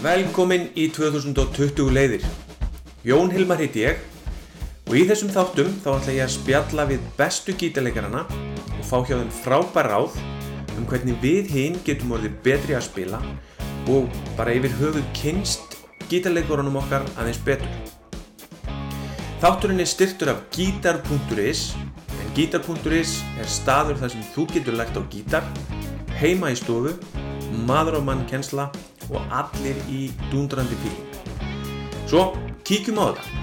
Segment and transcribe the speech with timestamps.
[0.00, 2.22] Velkomin í 2020 leiðir.
[3.04, 3.98] Jón Hilmar hitt ég
[4.86, 9.18] og í þessum þáttum þá ætla ég að spjalla við bestu gítarleikarana og fá hjá
[9.18, 10.16] þeim frábær ráð
[10.78, 13.20] um hvernig við hinn getum orðið betri að spila
[13.92, 14.08] og
[14.38, 15.76] bara yfir höfuð kynst
[16.08, 17.74] gítarleikorunum okkar aðeins betur.
[19.44, 21.74] Þátturinn er styrtur af gítar.is
[22.08, 25.44] en gítar.is er staður þar sem þú getur lægt á gítar,
[26.22, 26.96] heima í stofu,
[27.68, 28.70] maður á mann kensla
[29.10, 31.06] og allir í dundrandi fíling.
[32.06, 32.32] Svo,
[32.64, 33.40] kíkjum á þetta.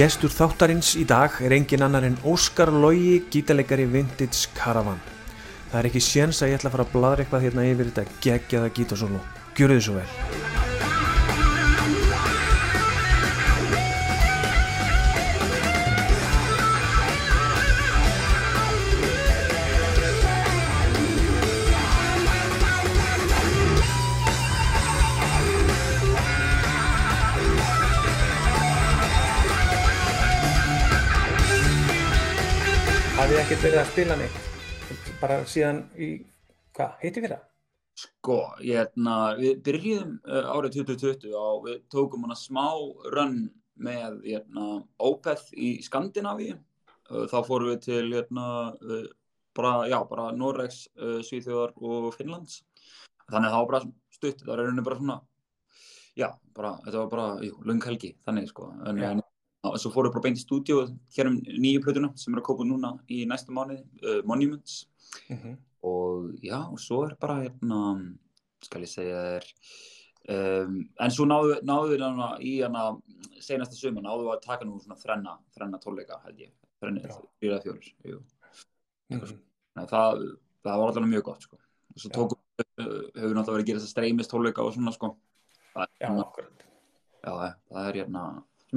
[0.00, 4.96] Gestur þáttarins í dag er engin annar en Óskar Logi, gítarleikari Vintage Caravan.
[5.70, 8.18] Það er ekki séns að ég ætla að fara að bladra eitthvað hérna yfir þetta
[8.24, 9.20] geggjaða gítarsólu.
[9.54, 10.08] Gjörðu þið svo vel.
[33.20, 34.49] Hafið þið ekkert verið að spila neitt?
[35.20, 36.06] Bara síðan í,
[36.72, 37.40] hvað, heiti við það?
[38.00, 42.64] Sko, hérna, við byrjuðum uh, árið 2020 á, við tókum hana smá
[43.12, 43.42] run
[43.76, 44.68] með hérna,
[45.04, 46.56] Opeth í Skandinavíu.
[47.10, 48.46] Uh, þá fórum við til hérna,
[48.80, 49.04] uh,
[49.58, 52.62] bara, já, bara Noregs, uh, Svíþjóðar og Finnlands.
[53.26, 53.82] Þannig að það var bara
[54.16, 55.18] stutt, það var rauninni bara svona,
[56.16, 58.72] já, bara, þetta var bara, jú, lung helgi, þannig, sko.
[58.88, 59.20] En, en
[59.60, 60.78] Já, svo fórum við bara beint í stúdíu
[61.12, 63.82] hér um nýju plötuna sem er að koma núna í næsta mánuði,
[65.10, 67.78] uh, Monuments og já, og svo er bara hérna,
[68.64, 69.46] skal ég segja þér
[70.34, 72.84] um, en svo náðu, náðu við hana í hana
[73.40, 77.16] senasta suma, náðu við að taka nú svona þrenna, þrenna tónleika held ég, Já.
[77.40, 78.20] fjóra fjórir jú.
[79.10, 79.40] Mhm.
[79.78, 80.22] Nei, það,
[80.64, 81.56] það var alltaf mjög gott sko.
[81.90, 85.14] og svo tókum við náttúrulega verið að gera þess að streymist tónleika og svona sko.
[85.72, 86.60] það, er
[87.20, 88.22] Já, já, það er hérna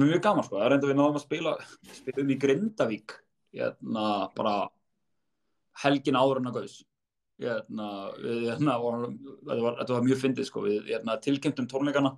[0.00, 1.52] mjög gaman sko, það er enda við náðum að spila
[1.92, 3.14] spilum í Grindavík
[3.54, 4.54] hérna bara
[5.82, 6.74] helgin áður en að gaus
[7.42, 7.86] hérna,
[8.20, 12.12] við, hérna þetta, var, mjög fyndið sko, við hérna, tilkynntum tónleikana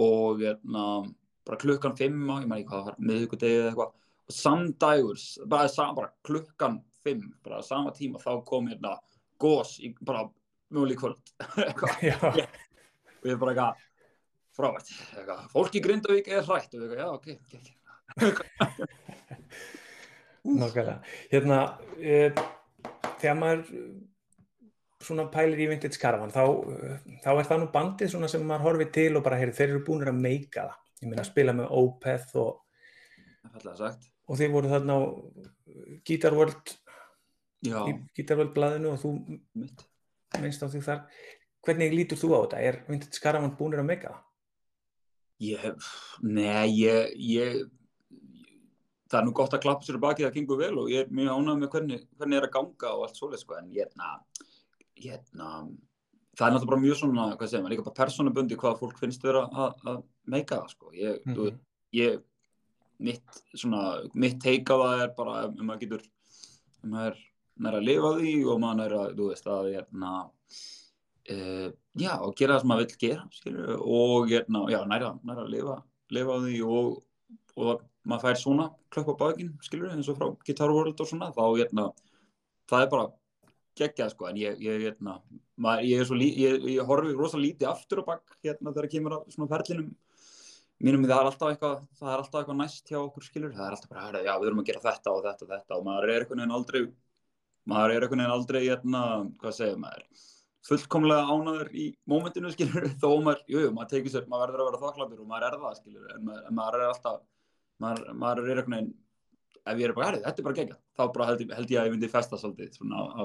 [0.00, 0.84] og hérna
[1.48, 3.90] bara klukkan fimm á, ég maður ekki hvað miðvikudegi eða eitthvað.
[4.28, 8.92] Og samdægur, bara, bara klukkan fimm, bara á sama tíma þá kom hérna
[9.40, 10.20] gós í bara
[10.74, 11.22] mjög kvöld.
[13.18, 13.74] Og ég bara eitthvað
[14.54, 16.72] frávært, eitthvað, fólk í Grindavík er hrætt.
[16.76, 17.52] Og ég eitthvað, já, ok, ok,
[18.28, 18.38] ok.
[20.48, 20.96] Nákvæmlega.
[21.32, 21.58] Hérna,
[21.98, 22.00] e,
[23.22, 23.88] þegar maður eh,
[25.08, 26.42] svona pælir í Vintage Caravan, þá,
[26.74, 29.72] eh, þá er það nú bandið svona sem maður horfið til og bara, heyri, þeir
[29.74, 30.84] eru búinir að meika það.
[30.98, 32.62] Ég meina að spila með Opeth og,
[34.28, 35.00] og þeir voru þarna á
[36.08, 36.72] Guitar World,
[37.66, 39.12] Já, í Guitar World blaðinu og þú
[39.58, 39.84] mitt.
[40.42, 41.04] minnst á því þar.
[41.66, 42.62] Hvernig lítur þú á þetta?
[42.66, 44.24] Er Vintage Caravan búinir að meika það?
[45.38, 45.88] Ég hef,
[46.26, 47.58] nei, ég, ég,
[49.08, 51.34] það er nú gott að klappa sér baki það gengur vel og ég er mjög
[51.34, 54.10] ánægð með hvernig, hvernig er að ganga og allt svoleið, sko, en ég, na,
[55.04, 55.52] ég, na,
[56.38, 59.46] það er náttúrulega mjög svona, hvað segir maður, líka bara persónubundi hvað fólk finnst vera
[59.48, 60.02] að, að
[60.34, 61.60] meika það, sko, ég, þú veit,
[61.96, 62.20] ég,
[63.08, 63.82] mitt, svona,
[64.18, 66.06] mitt teika það er bara ef maður getur,
[66.78, 67.20] ef maður
[67.58, 70.14] nær að lifa því og maður nær að, þú veist, að, hérna,
[71.32, 75.22] uh, já, og gera það sem maður vill gera, skilur, og, hérna, já, nær að,
[75.30, 75.78] nær að lifa,
[76.18, 76.98] lifa því og,
[77.58, 81.30] og maður fær svona klöpp á bakinn, skilur, eins og frá Guitar World og svona,
[81.36, 81.86] þá, hérna,
[82.70, 83.08] það er bara
[83.78, 85.18] geggjað, sko, en ég, ég, hérna,
[85.60, 88.92] maður, ég er svo, lí, ég, ég horfi rosa lítið aftur á bak, hérna, þegar
[88.94, 89.92] kemur að svona ferlinum,
[90.82, 93.76] mínum það er alltaf eitthvað, það er alltaf eitthvað næst hjá okkur skilur, það er
[93.76, 95.78] alltaf bara, "Herra, já, við erum að gera þetta og þetta og þetta.
[95.78, 96.82] Og maður er einhvern veginn aldrei
[97.68, 99.02] maður er einhvern veginn aldrei hérna,
[99.40, 100.04] hvað segir maður
[100.68, 104.70] fullkomlega ánaður í mómentinu skilur, þó maður, jú, jú, maður tekið sér maður verður að
[104.70, 107.20] vera þakkláttur og maður er það skilur en maður, en maður er alltaf
[107.82, 108.94] maður, maður er veginn
[109.68, 111.88] ef ég er bara, herri, þetta er bara gegja þá bara held, held ég að
[111.88, 113.22] ég myndi festa svolítið svona á, á,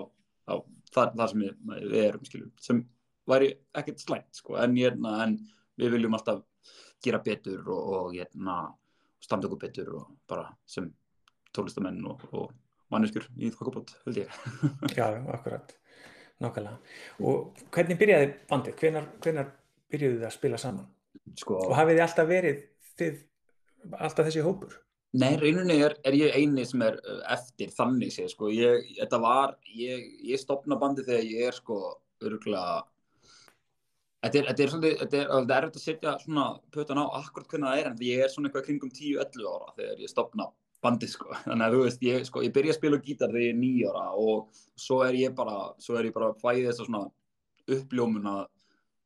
[0.52, 0.54] á
[0.94, 2.82] þar, þar sem við, erum skilur, sem
[3.30, 5.38] væri ekkert slæmt sko, en, hérna, en
[5.80, 6.44] við viljum alltaf
[7.04, 8.58] gera betur og, og hérna,
[9.24, 10.90] standa okkur betur og bara sem
[11.56, 12.52] tólestamenn og, og
[12.94, 14.40] manneskur í þokkabót, held ég.
[14.98, 15.74] Já, akkurat.
[16.44, 16.78] Nákvæmlega.
[17.24, 18.76] Og hvernig byrjaði bandið?
[18.82, 19.52] Hvenar, hvenar
[19.94, 20.90] byrjuðu þið að spila saman?
[21.40, 22.64] Sko, Og hafið þið alltaf verið
[23.00, 23.20] þið,
[23.92, 24.80] alltaf þessi hópur?
[25.14, 28.50] Nei, rauninni er, er ég eini sem er uh, eftir þannig séð, sko.
[28.50, 31.78] Ég, þetta var, ég, ég stopna bandi þegar ég er, sko,
[32.26, 32.80] örgulega,
[34.24, 37.54] þetta er, þetta er svolítið, þetta er, er erfitt að setja svona pötan á akkurat
[37.54, 40.50] hvernig það er, en ég er svona eitthvað kringum 10-11 ára þegar ég stopna
[40.84, 41.30] bandi, sko.
[41.46, 43.92] Þannig að þú veist, ég, sko, ég byrja að spila gítar þegar ég er 9
[43.94, 47.06] ára og svo er ég bara, svo er ég bara fæðið þess að svona
[47.78, 48.44] uppljómun að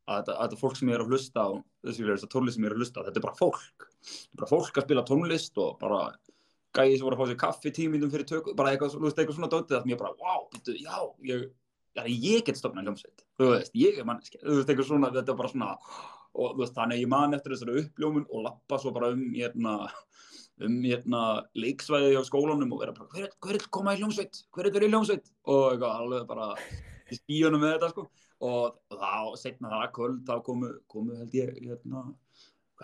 [0.07, 1.50] að þetta, að fólk sem ég er að hlusta á
[1.88, 3.88] þessi tónlist sem ég er að hlusta á, þetta er bara fólk.
[4.07, 6.01] Þetta er bara fólk að spila tónlist og bara
[6.77, 9.75] gæði sem voru að fá sér kaffi tímindum fyrir tökum, bara eitthvað, eitthvað svona dótið
[9.75, 10.98] það sem ég bara, wow, býttu, já,
[11.30, 11.48] ég,
[12.13, 15.39] ég get stofnað hljómsveit, þú veist, ég er manneski, þú veist, eitthvað svona, þetta er
[15.39, 15.71] bara svona
[16.38, 19.80] og þú veist, þannig ég man eftir þessari uppljómun og lappa svo bara um hérna
[20.68, 21.24] um hérna
[21.57, 24.89] leiksvæði á skólanum og vera bara, hver, hver er koma í hljómsveit, hver er þetta
[24.89, 25.33] í hljómsveit?
[25.50, 26.48] Og eitthvað, alveg bara
[27.07, 28.07] í spíunum með þetta, sko
[28.45, 32.03] og þá, setna það kvöld, þá komu, komu held ég, hérna,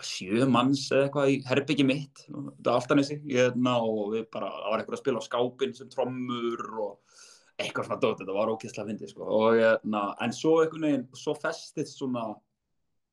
[0.02, 4.50] sjö manns eða eitthvað í herbyggi mitt, þetta er alltaf nessi, hérna, og við bara,
[4.50, 7.20] það var eitthvað að spila á skápin sem trommur og
[7.62, 11.36] eitthvað svona dótt, þetta var ókýrslega fyndið, sko, og hérna, en svo einhvern veginn, svo
[11.38, 12.26] festist svona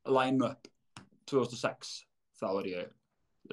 [0.10, 0.72] line-up
[1.30, 1.94] 2006,
[2.42, 2.96] þá er ég,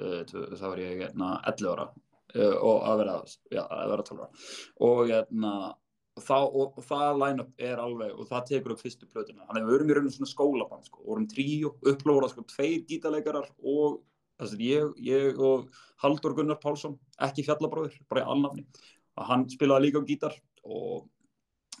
[0.01, 0.23] uh,
[0.57, 3.19] þá er ég, hérna, 11 ára uh, og að vera,
[3.53, 4.47] já, að vera 12 ára,
[4.89, 5.53] og hérna,
[6.19, 9.47] og, þá, og, og það line-up er alveg og það tekur upp fyrstu plötuna.
[9.47, 11.03] Þannig að við vorum í rauninu svona skólaband sko.
[11.07, 14.01] vorum tríu, upplóðað sko, tveir gítarleikarar og
[14.39, 15.71] þessi, ég, ég og
[16.03, 18.67] Haldur Gunnar Pálsson ekki fjallabróður, bara í alnafni.
[19.19, 21.09] Og hann spilaði líka á gítar og,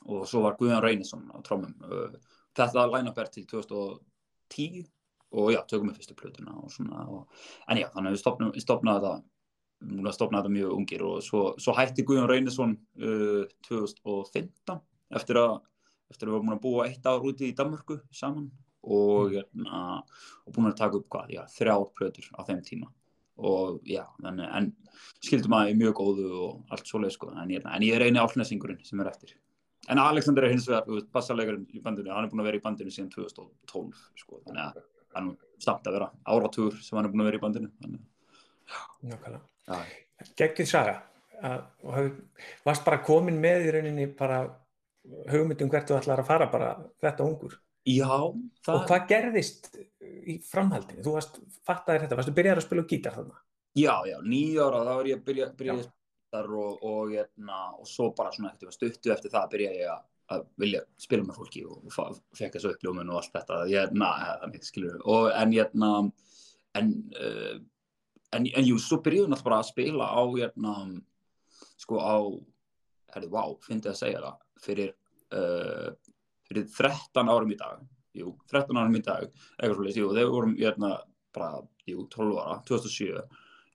[0.07, 1.75] og svo var Guðan Reynisson á trómum
[2.59, 4.87] þetta line-up er til 2010
[5.39, 7.03] og já, tökum við fyrstu plötuna og svona
[7.69, 9.13] en já, þannig að við stopnaði þetta
[9.87, 14.79] múin að stopna þetta mjög ungir og svo, svo hætti Guðjón Reynisson uh, 2015
[15.19, 15.59] eftir að,
[16.11, 18.49] eftir að við varum búin að búa eitt ár úti í Danmörku saman
[18.83, 19.99] og, hérna,
[20.45, 22.91] og búin að taka upp hvað, já, þrjár plötur á þeim tíma
[23.39, 24.71] og já, en, en
[25.23, 28.19] skildum að ég er mjög góðu og allt svoleið sko, en, en ég er eini
[28.19, 29.37] álnesingurinn sem er eftir.
[29.89, 32.91] En Alexander er hins vegar, bassarleikarinn í bandinu, hann er búin að vera í bandinu
[32.91, 34.81] síðan 2012 sko, þannig að
[35.15, 37.71] hann er samt að vera áratúr sem hann er búin að vera í bandinu.
[37.79, 38.03] Þannig.
[39.07, 39.41] Nákvæmlega
[40.39, 40.97] geggið saga.
[41.87, 42.11] Og
[42.65, 44.43] varst bara komin með í rauninni bara
[45.31, 46.71] hugmyndum hvert þú ætlar að fara bara
[47.01, 47.55] þetta ungur.
[47.87, 48.11] Já,
[48.65, 48.75] það...
[48.75, 49.69] og hvað gerðist
[49.99, 51.03] í framhaldinu?
[51.05, 53.39] Þú varst, fattaði þetta, varstu byrjar að spila gítar þarna?
[53.77, 57.59] Já, já, nýjára þá var ég að byrja, byrja að spila gítar og, og, hérna,
[57.79, 60.05] og svo bara svona eftir, stuttu eftir það byrja ég að,
[60.35, 63.61] að vilja spila með fólki og, og fekk þessu uppljómun og allt þetta.
[63.71, 64.11] Ég, na,
[64.67, 64.99] skilur,
[65.31, 65.93] en ég hérna,
[66.77, 67.55] en uh,
[68.35, 70.75] en, en jú, svo byrjuðum við bara að spila á hérna,
[71.79, 72.17] sko á
[73.15, 74.93] herrið, vá, finnst ég að segja það fyrir,
[75.33, 75.89] uh,
[76.49, 77.83] fyrir 13 árum í dag.
[78.17, 80.93] Jú, 13 árum í dag eitthvað svolítið, jú, þegar við vorum hérna,
[81.35, 83.25] bara, jú, 12 ára, 2007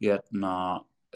[0.04, 0.54] hérna,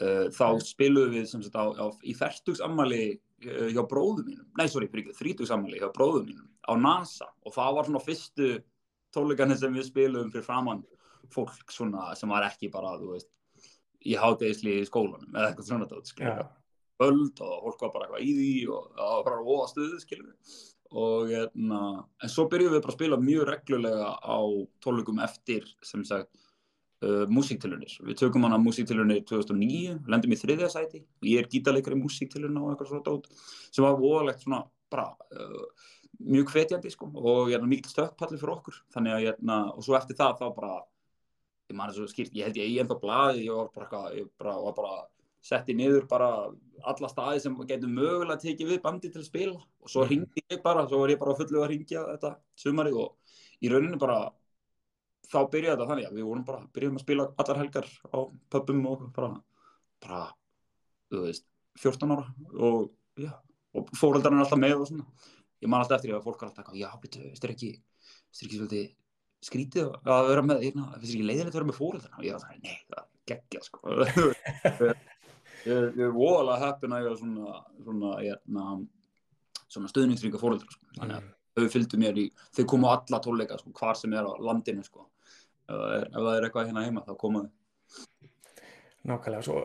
[0.03, 4.47] uh, þá spiluðum við sem sagt á, á í færtugsammali uh, hjá bróðum mínum.
[4.59, 7.29] Nei, sorry, þrítugsammali hjá bróðum mínum á NASA.
[7.45, 8.53] Og það var svona fyrstu
[9.15, 10.83] tónleikarnir sem við spiluðum fyrir framann
[11.33, 13.29] fólk svona sem var ekki bara, þú veist,
[14.07, 16.51] í hátegisli í skólanum eða eitthvað svona þetta, skilur við,
[17.05, 20.27] öld og fólk var bara eitthvað í því og það var bara óa stuðu, skilur
[20.29, 20.59] við,
[20.99, 21.81] og hérna,
[22.23, 24.39] en svo byrjuðum við bara að spila mjög reglulega á
[24.83, 26.31] tónleikum eftir, sem sagt,
[27.05, 27.93] uh, músíktilunir.
[28.07, 32.73] Við tökum hana músíktilunir 2009, lendum í þriðja sæti, ég er gítarleikar í músíktilunina og
[32.73, 33.29] eitthvað svona dót,
[33.69, 35.89] sem var óalegt svona bara uh,
[36.25, 40.17] mjög hvetjandi, sko, og hérna mikið stökkpalli fyrir okkur, þannig að hérna, og svo eftir
[40.19, 40.79] það þá bara
[41.69, 44.29] ég man þess að skýrt, ég held ég í ennþá blaði, ég var bara ég
[44.41, 44.97] bara, var bara
[45.49, 46.29] setti niður bara
[46.89, 50.09] alla staði sem getur mögulega tekið við bandi til að spila og svo mm.
[50.11, 53.99] ringi ég bara, svo var ég bara fullu að ringja þetta sumari og í rauninu
[54.01, 54.19] bara
[55.29, 58.19] þá byrjaði þetta þannig að við vorum bara, byrjuðum að spila allar helgar á
[58.51, 59.31] pubum og bara,
[60.03, 60.21] bara,
[61.11, 61.45] þú veist,
[61.79, 62.25] 14 ára
[62.57, 63.33] og já,
[63.77, 65.05] og fóröldarinn er alltaf með og svona,
[65.61, 68.41] ég man alltaf eftir því að fólk er alltaf já, betur, veist þér ekki, veist
[68.41, 68.89] þér ekki svolítið
[69.45, 72.43] skrítið að vera með, hérna, finnst ekki leiðilegt að vera með fóröldana og ég var
[72.43, 73.93] það, nei, það geggja sko
[75.69, 78.65] ég er voðalega heppin að ég var svona svona, hérna,
[79.67, 80.89] svona stöðningsringa fóröldra sko.
[80.97, 81.31] þannig að mm.
[81.59, 82.25] þau fylgdu mér í
[82.57, 85.07] þau komu alla tónleika sko, hvar sem er á landinu sko.
[85.69, 87.49] er, ef það er eitthvað hérna heima þá komuðu
[89.09, 89.63] Nákvæmlega svo,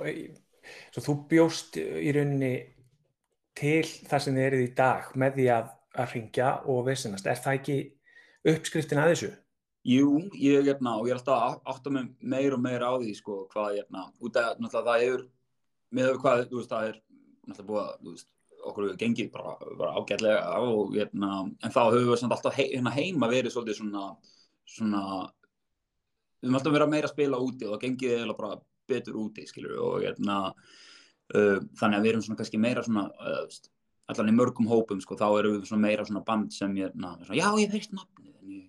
[0.95, 2.55] svo þú bjóst í rauninni
[3.59, 7.41] til það sem þið eruð í dag með því að, að ringja og vissinast, er
[7.43, 7.79] það ekki
[8.55, 9.31] uppskriftin að þessu?
[9.85, 12.97] Jú, ég er hérna og ég er alltaf að átta mig meir og meir á
[12.97, 15.25] því sko hvað hérna, út af náttúrulega það hefur
[15.95, 16.97] með hvað, þú veist, það er
[17.45, 18.29] náttúrulega búið að, þú veist,
[18.65, 22.67] okkur hefur gengið bara, bara ágætlega og hérna, en þá höfum við samt alltaf he,
[22.73, 24.07] hérna heima verið svolítið svona,
[24.79, 25.05] svona,
[26.41, 29.45] við höfum alltaf verið að meira spila úti og það gengið eða bara betur úti,
[29.53, 30.41] skilur og hérna,
[31.37, 33.73] uh, þannig að við erum svona kannski meira svona, uh,
[34.09, 37.37] allan í mörgum hópum, sko, þá erum við svona meira svona band sem, hérna, svona,
[37.37, 38.24] já, ég en ég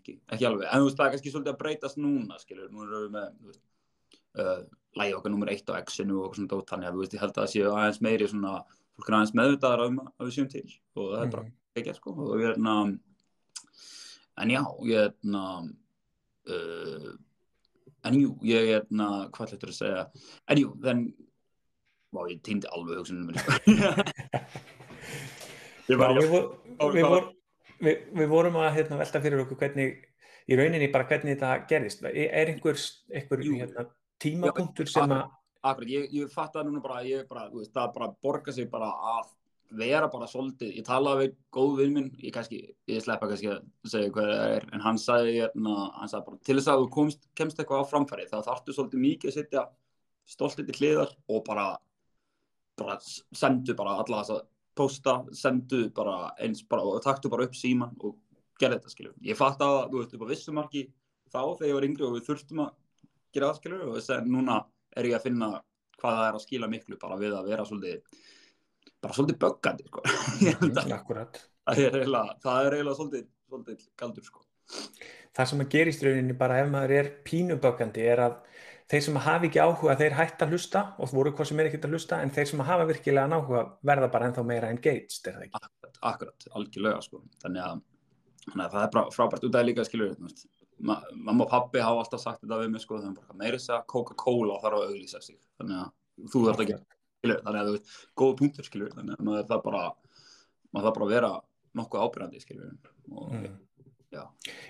[0.05, 2.85] ekki, ekki alveg, en þú veist, það er kannski svolítið að breytast núna, skilur, nú
[2.85, 3.57] erum við með,
[4.43, 4.61] uh,
[4.99, 7.33] lægi okkar nummer eitt á X-inu og svona dót, þannig að, þú veist, ég held
[7.33, 8.53] að það séu aðeins meiri svona,
[8.95, 10.65] fólk er aðeins meðvitaðar um að við séum til.
[10.95, 11.45] Og það er bara
[11.81, 12.95] ekki, sko, og við erum,
[14.35, 15.43] en já, ég hérna
[16.53, 17.11] uh,
[18.05, 20.03] en jú, ég hérna hvað ætlaður að segja,
[20.51, 21.05] en jú þenn,
[22.13, 23.31] vá, ég týndi alveg hugsunum
[25.85, 26.45] Já, við, vor,
[26.81, 27.34] Já,
[27.79, 30.03] við, við, vorum að hérna, velta fyrir okkur hvernig,
[30.45, 32.03] í rauninni bara hvernig þetta gerðist.
[32.11, 32.81] Er er einhver,
[33.13, 33.87] einhver hérna,
[34.21, 35.25] tímapunktur sem að,
[35.61, 38.69] akkurat, ég, ég fatt það núna bara, ég bara, þú veist, það bara borga sig
[38.71, 39.33] bara að
[39.75, 43.63] vera bara svolítið, ég talaði við góð vinn minn, ég kannski, ég sleppa kannski að
[43.89, 46.89] segja hvað það er, en hann sagði, hérna, hann sagði bara, til þess að þú
[46.93, 49.65] komst, kemst eitthvað á framfæri, þá þarftu svolítið mikið að setja
[50.35, 51.65] stoltið til hliðar og bara,
[52.79, 57.55] bara sendu bara alla þess að posta, sendu bara eins bara og taktu bara upp
[57.57, 58.17] síman og
[58.59, 59.17] gerði þetta, skiljum.
[59.25, 60.85] Ég fatt að, þú veist, upp á vissumarki
[61.31, 62.71] þá þegar ég var yngri og við þurftum að
[63.35, 64.59] gera það, skiljum, og þess að núna
[64.95, 65.49] er ég að finna
[65.99, 68.23] hvað það er að skila miklu bara við að vera svolítið
[69.05, 70.03] bara svolítið böggandi sko.
[70.85, 74.43] Að akkurat, það er eiginlega, það er eiginlega svolítið, svolítið galdur sko.
[75.35, 78.37] það sem að gerist rauninni bara ef maður er pínuböggandi er að
[78.91, 81.87] þeir sem hafi ekki áhuga þeir hætta að hlusta og voru hvað sem er ekkert
[81.87, 85.45] að hlusta en þeir sem hafa virkilega áhuga verða bara ennþá meira engaged, er það
[85.47, 85.61] ekki?
[85.61, 87.21] akkurat, akkurat, algjörlega sko.
[87.41, 87.81] þannig, að,
[88.51, 90.15] þannig að það er bara frábært út af líka skilur
[90.85, 93.71] ma mamma og pappi hafa alltaf sagt þetta við mig sko, þeim bara meira þess
[93.77, 97.75] að Coca-Cola þarf að auglýsa sig þannig að þú þarf ekki skilur, þannig að þú
[97.77, 99.83] veist, góða punktur skilur þannig að maður það bara
[100.75, 101.29] maður það bara að vera
[101.79, 102.75] nokkuð ábyrgandi skilur
[103.15, 103.55] og Mm.
[104.11, 104.23] já,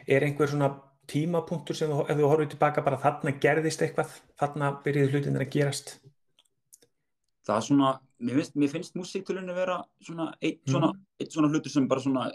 [0.08, 0.70] Er einhver svona
[1.12, 5.54] tímapunktur sem þú, ef þú horfir tilbaka bara þarna gerðist eitthvað, þarna byrjuðu hlutinir að
[5.56, 5.98] gerast?
[7.46, 7.92] það er svona
[8.26, 12.26] mér finnst, finnst músíktölinni vera svona eitt svona, eitt svona hlutur sem bara svona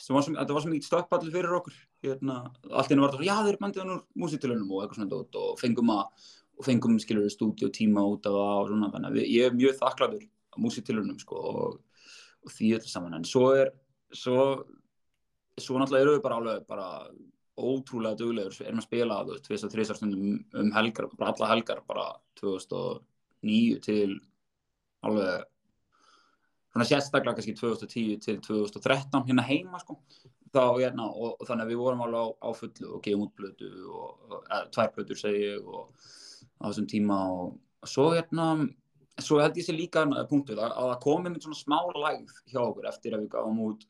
[0.00, 1.74] sem var sem, þetta var sem mikið stöppallir fyrir okkur.
[2.06, 2.36] Hérna,
[2.70, 5.40] allt einu var svona, já þeir eru bandið hann úr músíktölinum og eitthvað svona dót
[5.40, 9.28] og fengum að og fengum skilur stúdíu tíma út af það og svona þannig að
[9.28, 11.74] ég er mjög þakklaður á músíktölinum sko og,
[12.46, 13.18] og því öllu saman.
[13.18, 13.74] En svo er
[14.16, 14.46] svo,
[15.60, 16.88] svo náttúrulega eru við bara alveg bara
[17.56, 21.82] ótrúlega duglegur erum að spila þú veist, tvisar, þrisar stundum um helgar bara alla helgar
[21.88, 22.06] bara
[22.40, 24.18] 2009 til
[25.06, 25.46] alveg
[26.72, 29.98] svona sérstaklega kannski 2010 til 2013 hérna heima sko.
[30.52, 33.36] Þá hérna og, og þannig að við vorum alveg á, á fullu og gefum út
[33.36, 35.90] blödu og eða, tvær blödur segi og
[36.60, 38.50] á þessum tíma og, og svo hérna
[39.16, 42.60] svo held ég sér líka punktur að, að það komi með svona smá lægð hjá
[42.66, 43.86] okkur eftir að við gáum út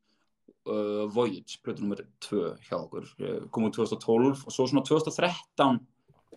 [0.70, 5.80] uh, Voyage, blödu nummer 2 hjá okkur, Eh, kom út 2012 og svo svona 2013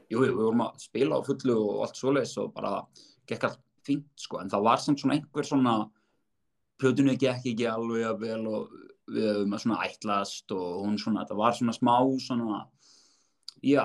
[0.10, 2.84] jú, við vorum að spila á fullu og allt svoleiðis og bara
[3.30, 5.76] gekk allt fínt sko, en það var samt svona einhver svona
[6.80, 8.76] plötunni gekk ekki alveg að vel og
[9.10, 12.60] við höfum að svona ætlast og hún svona, þetta var svona smá svona
[13.66, 13.84] já,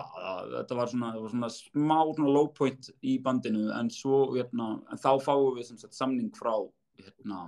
[0.52, 3.68] þetta var svona, þetta var svona smá svona low point í bandinu.
[3.74, 6.52] En svo, hérna, en þá fáum við sem sagt samning frá
[7.00, 7.40] hérna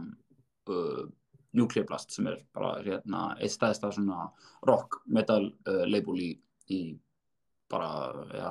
[0.72, 1.04] uh,
[1.56, 4.28] Nuclear Blast sem er bara hérna eitt stæðista svona
[4.68, 6.30] rock metal uh, label í,
[6.72, 6.80] í
[7.72, 7.90] bara,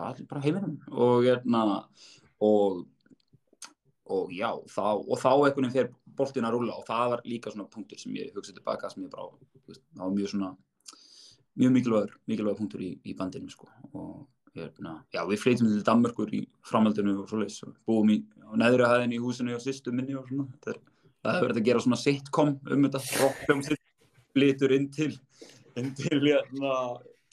[0.02, 0.80] allir bara heiminum.
[0.92, 1.64] Og hérna
[2.44, 2.84] og
[4.06, 7.52] og já, þá, og þá einhvern veginn fer boltin að rúla og það var líka
[7.52, 9.32] svona punktur sem ég hugsaði tilbaka sem ég bara,
[9.66, 10.52] það var mjög svona
[11.56, 13.70] mjög mikilvægur, mikilvægur punktur í, í bandinu sko.
[13.96, 18.54] Og hérna, já, við flytjum til Danmörkur í framhaldinu og svoleiðis og búum í á
[18.62, 20.82] neðri hæðin í húsinu og sýstu minni og svona, þetta er,
[21.26, 23.84] það hefur verið að gera svona sitcom um þetta, rockfljómsið
[24.36, 25.14] flytur inn til
[25.76, 26.74] inn til hérna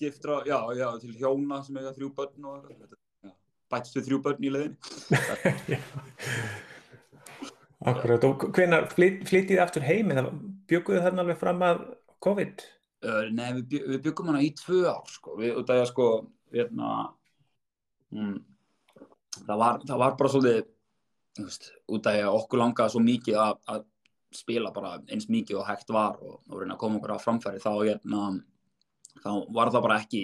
[0.01, 3.31] giftra, já, já, til hjóna sem eiga þrjú börn og já,
[3.71, 5.79] bætstu þrjú börn í leiðinni.
[7.93, 10.31] Akkurat, og hvenar flyt, flytið þið aftur heim eða
[10.71, 11.79] bjökuðu þarna alveg fram að
[12.23, 12.57] COVID?
[13.35, 16.07] Nei, við, við byggum hana í tvö ár sko, við, út af því að sko
[16.55, 16.91] hérna
[18.15, 18.37] mm,
[19.41, 20.61] það, var, það var bara svolítið
[21.39, 23.89] veist, út af að okkur langaði svo mikið að, að
[24.33, 27.61] spila bara eins mikið og hægt var og, og reyna að koma okkur á framfæri
[27.63, 28.23] þá hérna
[29.21, 30.23] þá var það bara ekki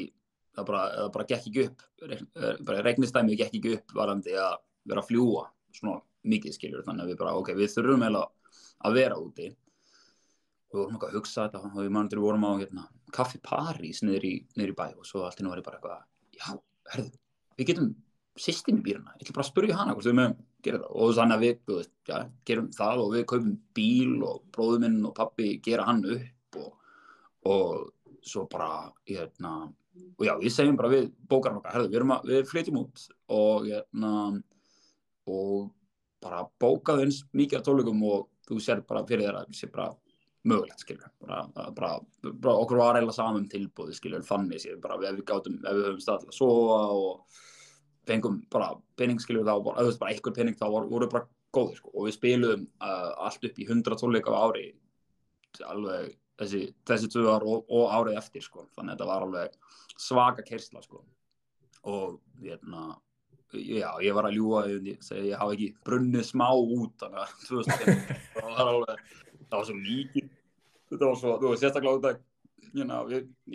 [0.59, 1.87] það bara, það bara gekk ekki upp.
[2.67, 5.47] Bara regnistæmið gekk ekki upp varandi að vera að fljúa
[5.79, 9.49] svona mikið skilur þannig að við bara ok, við þurfum eiginlega að vera úti.
[10.69, 12.85] Og við vorum eitthvað að hugsa þetta og við mannir vorum á hérna,
[13.15, 15.79] kaffi París niður í, niður í bæ og svo allt í nú var ég bara
[15.79, 16.03] eitthvað
[16.37, 16.49] já,
[16.93, 17.13] herðu,
[17.57, 17.89] við getum
[18.39, 20.91] sýstin í býruna, ég ætla bara að spurja hana hvort við mögum gera það.
[20.95, 25.15] Og þannig að við, veist, já, gerum það og við kaupum bíl og bróðuminn og
[25.17, 26.73] pappi gera hann upp og,
[27.49, 29.55] og svo bara, hérna,
[30.17, 33.07] og já, við segjum bara við bókarum okkar, herðu, við, að, við flytjum út
[33.39, 34.13] og, hérna,
[35.29, 35.71] og
[36.23, 39.93] bara bókaðu eins mikið af tónleikum og þú sér bara fyrir að sé bara
[40.49, 41.43] mögulegt, skilur, bara,
[41.77, 41.93] bara,
[42.25, 45.77] bara okkur var reyla saman um tilbúði, skilur, þannig sér, bara ef við gátum, ef
[45.77, 47.41] við höfum stað til að sofa og
[48.09, 51.93] fengum bara pening, skilur, þá auðvitað bara einhver pening, þá voru voru bara góðir, sko,
[51.95, 54.65] og við spiluðum uh, allt upp í 100 tónleika á ári,
[55.65, 59.77] alveg þessi, þessi tvö ár og, og árið eftir, sko, þannig að þetta var alveg
[59.99, 61.03] svaka kersla, sko,
[61.89, 62.87] og, hérna,
[63.57, 64.39] já, ég var að
[64.91, 68.03] ég segi, ég hafa ekki brunnið smá út, þannig að 2000,
[68.35, 69.05] það var alveg,
[69.47, 70.33] það var svo mikið,
[70.93, 72.21] þetta var svo, þú veist, sérstaklega út að,
[72.75, 73.01] hérna,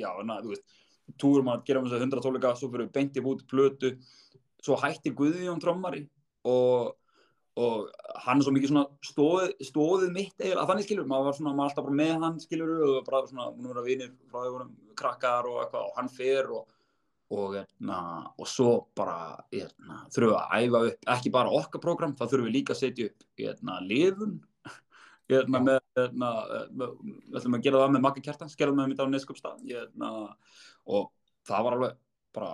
[0.02, 0.80] já, na, þú veist,
[1.20, 3.94] túrum að gera um þess að 100 tónleika, svo fyrir við beintið út plötu,
[4.64, 6.06] svo hættir Guðjón trommari
[6.50, 6.94] og,
[7.60, 7.90] og
[8.26, 11.72] hann er svo mikið svona stóð, stóðið mitt eða þannig skilur, maður var svona, maður
[11.72, 14.72] alltaf bara með hann skilur og bara svona, nú er það vinir frá því vorum
[15.00, 16.72] krakkar og eitthvað og hann fer og
[17.34, 17.98] og, hérna,
[18.38, 22.48] og svo bara hérna, þurfum við að æfa upp ekki bara okkar program, það þurfum
[22.50, 24.34] við líka að setja upp hérna, lifun
[25.32, 25.68] við ætlum
[27.58, 30.10] að gera það með makka kjartan, skerðum með mitt á neskupstað hérna,
[30.86, 31.04] og
[31.48, 31.94] það var alveg
[32.36, 32.52] bara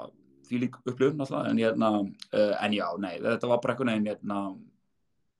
[0.50, 4.10] því lík upplifun alltaf, en, hérna, uh, en já, nei, þetta var bara einhvern veginn
[4.12, 4.42] hérna,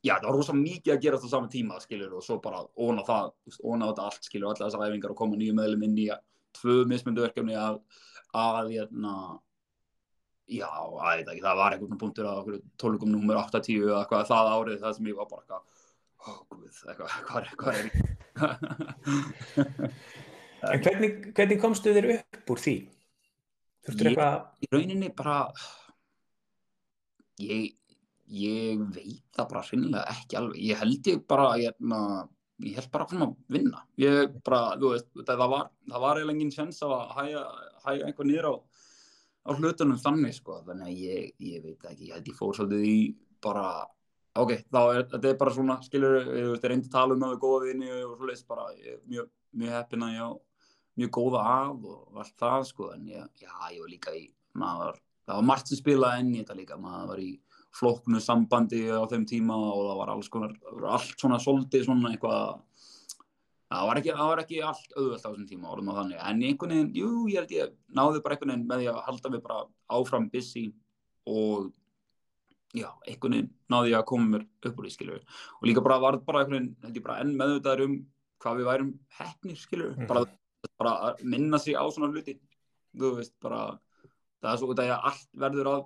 [0.06, 2.64] já, það var rosa mikið að gera þetta á sama tíma, skilur, og svo bara
[2.78, 6.10] óna það, óna þetta allt, skilur, allar þessar æfingar og koma nýju meðlum inn í
[6.60, 7.82] tvö mismundu verkefni að
[8.36, 9.14] að hérna
[10.50, 14.82] já, að ekki, það var einhvern punktur að tónleikum nummer 8-10 eða eitthvað það árið
[14.84, 15.64] það sem ég var bara eitthvað
[16.20, 17.86] ó guð, eitthvað, hvað er, hvað er
[20.60, 22.76] En hvernig, hvernig komstu þér upp úr því?
[23.90, 25.38] Þurftur Ég- eitthvað í rauninni bara
[27.40, 27.70] ég,
[28.30, 32.02] ég veit það bara hreinlega ekki alveg, ég held ég bara hérna,
[32.66, 33.84] ég held bara svona að vinna.
[34.02, 37.46] Ég bara, þú veist, það var það var eiginlega engin sens að hæja,
[37.86, 38.54] hæja einhver niður á,
[39.48, 42.10] á hlutunum þannig sko, þannig að ég, ég veit ekki.
[42.10, 43.00] Ég held ég fór svolítið í
[43.42, 43.66] bara
[44.40, 47.34] ok, þá er, þetta er bara svona skilur, ég ég reyndi að tala um það
[47.34, 49.32] við góða vini og svoleiðis bara, ég er mjög,
[49.64, 50.30] mjög heppin að ég á
[51.00, 54.26] mjög góða af og allt það sko, en ég, já, ég var líka í
[54.60, 57.30] maður, það var margt sem spilaði inn í þetta líka, maður var í
[57.80, 60.56] flóknu sambandi á þeim tíma og það var alls konar,
[60.90, 62.62] allt svona svolítið svona eitthvað
[63.70, 66.40] það var ekki, það var ekki allt auðvelt á þessum tíma orðum að þannig, en
[66.50, 69.44] einhvern veginn, jú, ég held ég náði bara einhvern veginn með því að halda mig
[69.46, 69.60] bara
[70.00, 70.64] áfram busy
[71.30, 71.68] og
[72.74, 75.22] já, einhvern veginn náði ég að koma mér upp úr því, skilur
[75.60, 77.96] og líka bara var bara einhvern veginn, held ég bara enn meðvitaður um
[78.42, 80.08] hvað við værum hefnir, skilur Mhm.
[80.10, 80.26] bara,
[80.80, 82.40] bara að minna sig á svona hluti.
[83.00, 83.64] Þú veist, bara
[84.40, 85.82] það er svo út af að allt verður að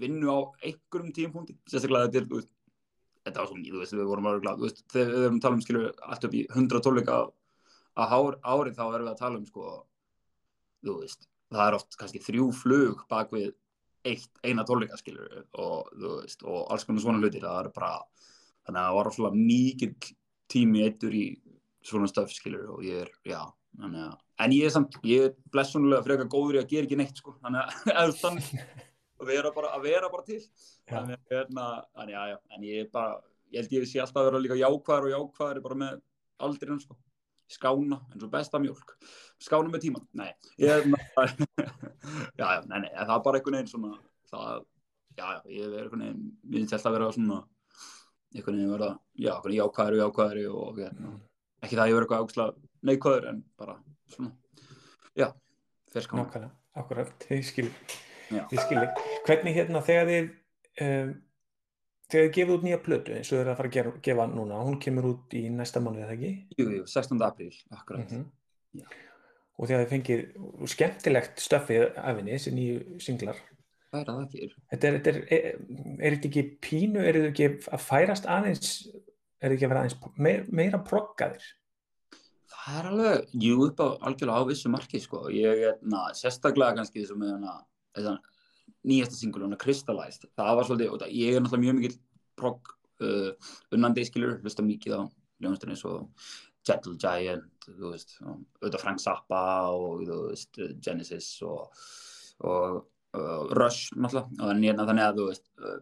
[0.00, 2.52] vinnu á einhverjum tímpunkti sérstaklega þetta er, þú veist
[3.24, 5.38] þetta var svo mjög, þú veist, við vorum alveg glad þú veist, þegar við erum
[5.38, 7.18] að tala um, skilur, allt upp í 100 tónleika
[7.94, 9.74] að hár, árið þá erum við að tala um, sko,
[10.84, 13.52] þú veist það er oft kannski þrjú flug bak við
[14.04, 17.94] eitt, eina tónleika, skilur og, þú veist, og alls konar svona hlutir það er bara,
[18.66, 20.10] þannig að það var mikið
[20.52, 21.26] tími eittur í
[21.84, 23.40] svona stöf, skilur, og ég er, já
[23.80, 26.98] þannig að, en ég er samt, ég er blessunulega frekar góður í að gera ekki
[27.00, 27.36] neitt, sko.
[27.44, 28.50] Þannig að, eða þannig
[29.20, 30.40] að vera bara, að vera bara til.
[30.40, 30.96] Já.
[30.96, 33.16] þannig að, hérna, þannig að, já, en ég er bara
[33.54, 36.00] ég held ég sé alltaf að vera líka jákvæður og jákvæður bara með
[36.44, 36.98] aldrinum, sko.
[37.54, 38.94] Skána, eins og besta mjólk.
[39.42, 40.30] Skána með tíman, nei
[40.62, 40.86] ég,
[42.38, 43.90] já, já, nei, nei, það er bara einhvern veginn svona
[44.30, 44.64] það,
[45.18, 47.40] já, já, ég er einhvern veginn við erum alltaf að vera svona
[48.34, 51.12] einhvern veginn vera, já, einhvern veginn jákvæður og jákvæður og hérna,
[51.64, 53.76] ekki það að ég verið eitthvað ákslega neikvæður en bara
[54.14, 54.32] svona,
[55.18, 55.28] já,
[55.94, 56.50] fer skána nákvæmlega,
[56.82, 57.68] akkurat, ég skil
[58.34, 58.82] ég skil
[59.28, 60.28] hvernig hérna þegar þið
[60.84, 61.14] um,
[62.10, 64.26] þegar þið gefið út nýja plötu eins og þið er að fara að gera, gefa
[64.32, 67.22] núna hún kemur út í næsta mánuð eða ekki jú, jú, 16.
[67.28, 68.24] apríl, akkurat Mhm.
[68.74, 68.86] Já.
[69.58, 73.38] og þegar þið fengið skemmtilegt stöffið af henni, þessi nýju singlar
[73.94, 75.44] þetta er, þetta er, er,
[76.02, 77.46] er þetta ekki pínu, er þetta ekki
[77.76, 78.72] að færast aðeins
[79.44, 81.44] er ekki að vera aðeins meir, meira proggaðir
[82.64, 85.26] Það er alveg, jú, upp á algjörlega á vissu marki, sko.
[85.32, 87.42] Ég er, na, sérstaklega kannski þessum með
[87.92, 88.16] þessan
[88.88, 90.24] nýjasta singul, hana Crystallized.
[90.32, 91.98] Það var svolítið, það, ég er náttúrulega mjög mikill
[92.40, 92.72] progg
[93.04, 95.02] uh, unnandi skilur, hlusta mikið á
[95.44, 95.94] ljónastunni svo
[96.64, 99.44] Gentle Giant, þú veist, auðvitað Frank Zappa
[99.76, 101.84] og, þú veist, Genesis og,
[102.48, 104.54] og uh, Rush, náttúrulega.
[104.64, 105.80] Hérna, þannig að, þú veist, uh,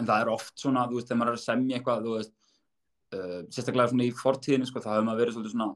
[0.00, 2.34] en það er oft svona, þú veist, þegar maður er að semja eitthvað, þú veist,
[3.14, 5.70] uh, sérstaklega svona í fortíðinu, sko, það hefur maður verið svolítið svona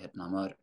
[0.00, 0.54] hérna maður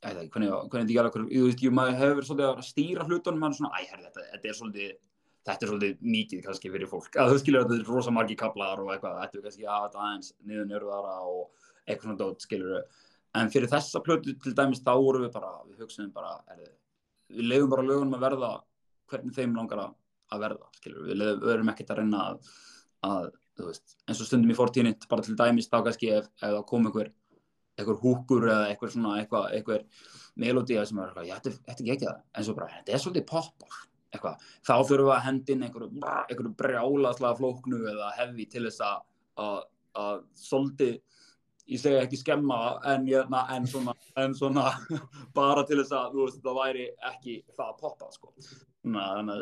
[0.00, 3.06] ég veit ekki, hvernig, þetta alveg þú veist, jú, maður hefur verið svolítið að stýra
[3.06, 4.98] hlutunum maður er svona, æ, herri, þetta, þetta er svolítið
[5.46, 8.36] þetta er svolítið mikið kannski fyrir fólk að þú skilur að þetta er rosa margi
[8.40, 12.82] kaplar og eitthvað þetta er kannski aðeins niður nörðara og eitthvað svona dót, skilur
[13.40, 16.64] en fyrir þessa plötu til dæmis þá vorum við bara við hugsaðum bara, er
[17.30, 18.50] við leiðum bara lögunum að verða
[19.10, 19.94] hvernig þeim langar að,
[20.44, 21.06] verða skilur.
[21.08, 22.52] við leiðum, við erum ekkert að reyna að,
[23.08, 23.30] að
[23.66, 26.88] veist, eins og stundum í fortíðinni bara til dæmis þá kannski ef, ef það kom
[26.88, 27.12] einhver,
[27.80, 29.86] einhver húkur eða einhver svona eitthvað, einhver
[30.40, 33.28] melodía sem er eitthvað, þetta er ekki ekki það en svo bara, þetta er svolítið
[33.30, 33.78] pop
[34.10, 39.06] eitthvað, þá þurfum við að hendin einhverju, einhverju brjálaslega flóknu eða hefi til þess að
[39.98, 40.98] að svolítið
[41.70, 42.58] ég segja ekki skemma
[42.92, 44.66] en, hérna, en, svona, en svona
[45.38, 48.32] bara til þess að veist, það væri ekki það poppa sko.
[48.90, 49.34] að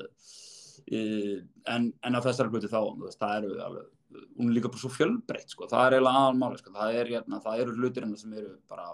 [1.68, 4.90] en, en á þessari hluti þá veist, það eru alveg, hún er líka bara svo
[4.92, 5.68] fjölbreytt sko.
[5.70, 6.72] það er eiginlega aðalmáli sko.
[6.76, 8.88] það, er, hérna, það eru hlutir hérna sem eru bara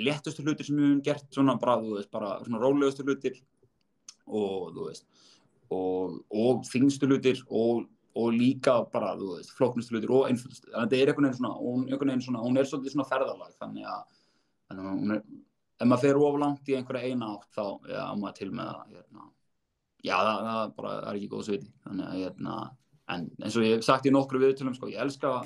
[0.00, 3.40] léttustu hlutir sem við hefum gert svona bara, veist, bara svona rólegustu hlutir
[4.26, 5.06] og þú veist
[5.70, 10.80] og, og þingstu hlutir og og líka bara, þú veist, flóknustu hlutir og einföldustu, þannig
[10.80, 13.86] að þetta er einhvern veginn svona hún, veginn svona, hún er svolítið svona ferðalag þannig
[13.86, 14.16] að,
[14.66, 15.20] þannig að hún er
[15.80, 18.96] ef maður fer of langt í einhverja eina átt þá, já, maður til með að
[18.96, 19.28] hérna,
[20.02, 22.56] já, það, það bara er ekki góð sviti þannig að, hérna,
[23.14, 25.38] en eins og ég hef sagt í nokkru viðtölum, sko, ég elska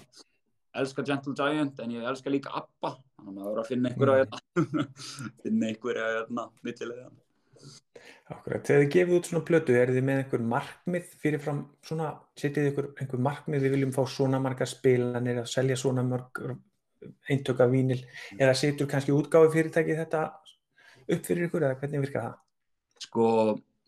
[0.74, 4.24] elska Gentle Giant, en ég elska líka Abba, þannig að maður verður að finna einhverja
[4.24, 4.86] hérna,
[5.44, 7.10] finna einhverja, hérna, mittilega
[8.32, 12.08] Akkurat, þegar þið gefið út svona plötu, er þið með einhver markmið fyrirfram svona,
[12.40, 16.40] setjið ykkur einhver markmið, við viljum fá svona margar spilanir að selja svona mörg
[17.28, 18.00] eintöka vínil,
[18.38, 20.24] eða setur kannski útgáfi fyrirtæki þetta
[21.04, 22.38] upp fyrir ykkur, eða hvernig virkar það?
[23.04, 23.26] Sko,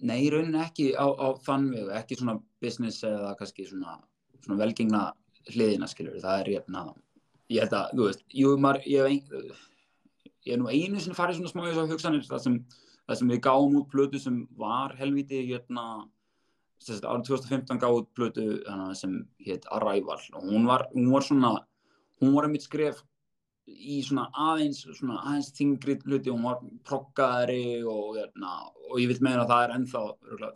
[0.05, 4.01] nei, raunin ekki á, á þann vegu, ekki svona business eða kannski svona,
[4.45, 5.05] svona velgengna
[5.53, 6.89] hliðina, skiljur, það er hérna,
[7.53, 9.55] ég held að, þú veist, jú, maður, ég hef ein,
[10.47, 12.59] ég hef nú einu sinni farið svona smá í þessu hugsanir, það sem
[13.07, 15.87] það sem við gáum út plötu sem var helviti hérna,
[16.87, 20.19] árið 2015 gáum út hana, sem hétt Arrival.
[20.35, 21.53] Og hún var, hún var svona
[22.21, 23.03] hún var einmitt skref
[23.67, 28.53] í svona aðeins, svona aðeins þingri hluti, hún var proggaðari og, hérna,
[28.87, 30.03] og ég vil meina að það er ennþá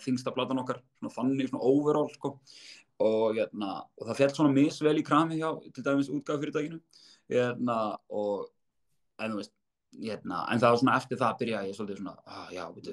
[0.05, 2.37] þingsta platan okkar, svona þannig, svona overall sko.
[3.01, 6.81] Og, hérna, og það fælt svona misvel í krami hjá til dæmis útgáðfyrirtækinu
[7.33, 7.79] hérna,
[8.13, 8.51] og
[9.25, 9.55] en veist
[9.91, 12.93] en það var svona eftir það að byrja ég svolítið svona, ah, já, veitu,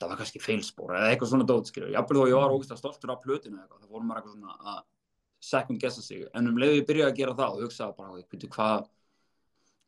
[0.00, 2.80] þetta var kannski feilspor eða eitthvað svona dót, skilur, jáfnveg þó ég var ógust að
[2.80, 4.78] stoltur af plötinu eitthvað, það fórum maður eitthvað svona að
[5.40, 8.88] second guessa sig, en um leiðu ég byrjaði að gera það og hugsaði bara, hvað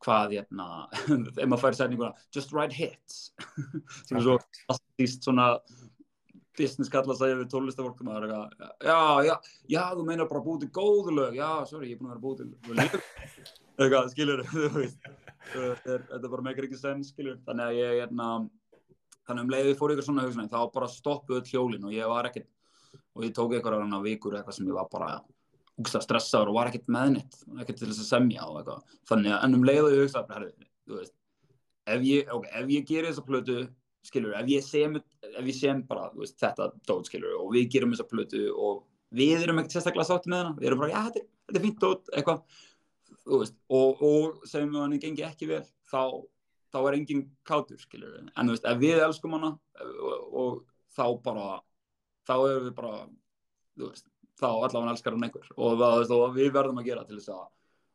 [0.02, 0.66] hvað, hérna
[1.42, 3.32] ef maður færi sætninguna, just write hits.
[4.08, 4.38] Sem er svo
[4.72, 5.54] alltíst svona
[6.58, 9.34] business kalla að segja við tólistafólkum að það er eitthvað, já, já,
[9.72, 12.24] já, þú meinar bara búið til góðu lög, já, sorry, ég er búin að vera
[12.26, 12.82] búið til
[13.82, 15.12] eitthvað, skilur, þú veist.
[15.52, 17.38] Þetta bara meikir ekki senn skilur.
[17.46, 18.26] Þannig að ég hérna,
[19.26, 22.50] þannig um leiði fór ykkur svona hugsun þá bara stoppuð hjólinn og ég var ekkert
[23.16, 25.16] og ég tók ykkur á vikur eitthvað sem ég var bara
[25.80, 28.96] úgsta stressaður og var ekkert meðnitt ekkert til þess að semja og eitthvað.
[29.08, 30.24] Þannig að ennum leiði ég hugsa
[31.86, 33.56] ef ég, okay, ef ég gerir þessa plötu
[34.06, 37.94] skilur, ef ég sem ef ég sem bara veist, þetta dót skilur og við gerum
[37.94, 41.24] þessa plötu og við erum ekkert sérstaklega sátti með hana við erum bara, já þetta
[41.48, 42.60] þetta er fint dót eitthvað
[43.32, 46.02] veist, og, og segjum við hann gengi ekki vel þá,
[46.74, 50.62] þá er enginn kátur skilur en þú veist, ef við elskum hana og, og
[50.96, 51.48] þá bara
[52.28, 52.94] þá erum við bara
[53.82, 54.06] veist,
[54.40, 55.50] þá allavega elskar hann einhver.
[55.56, 57.44] Og það, og við verðum að gera til þess að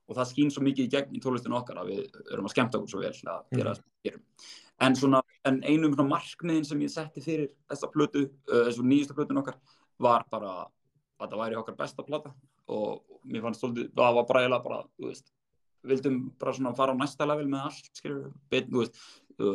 [0.08, 2.80] og það skýn svo mikið í gegn í tólistinu okkar að við erum að skemta
[2.80, 4.26] okkur svo vel að gera það sem við gerum.
[4.88, 9.58] En, svona, en einum markmiðin sem ég setti fyrir þessa plötu, þessu nýjustu plötun okkar
[10.00, 10.54] var bara
[11.18, 12.32] að það væri okkar besta plata.
[12.72, 15.32] Og mér fannst svolítið, það var bara bara, veist,
[15.88, 19.02] vildum bara svona fara á næsta level með allt, skiljur, bet, þú veist,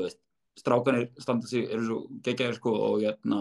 [0.02, 0.20] veist,
[0.58, 3.40] strákanir standa sig, eru svo geggjaðir sko og hérna,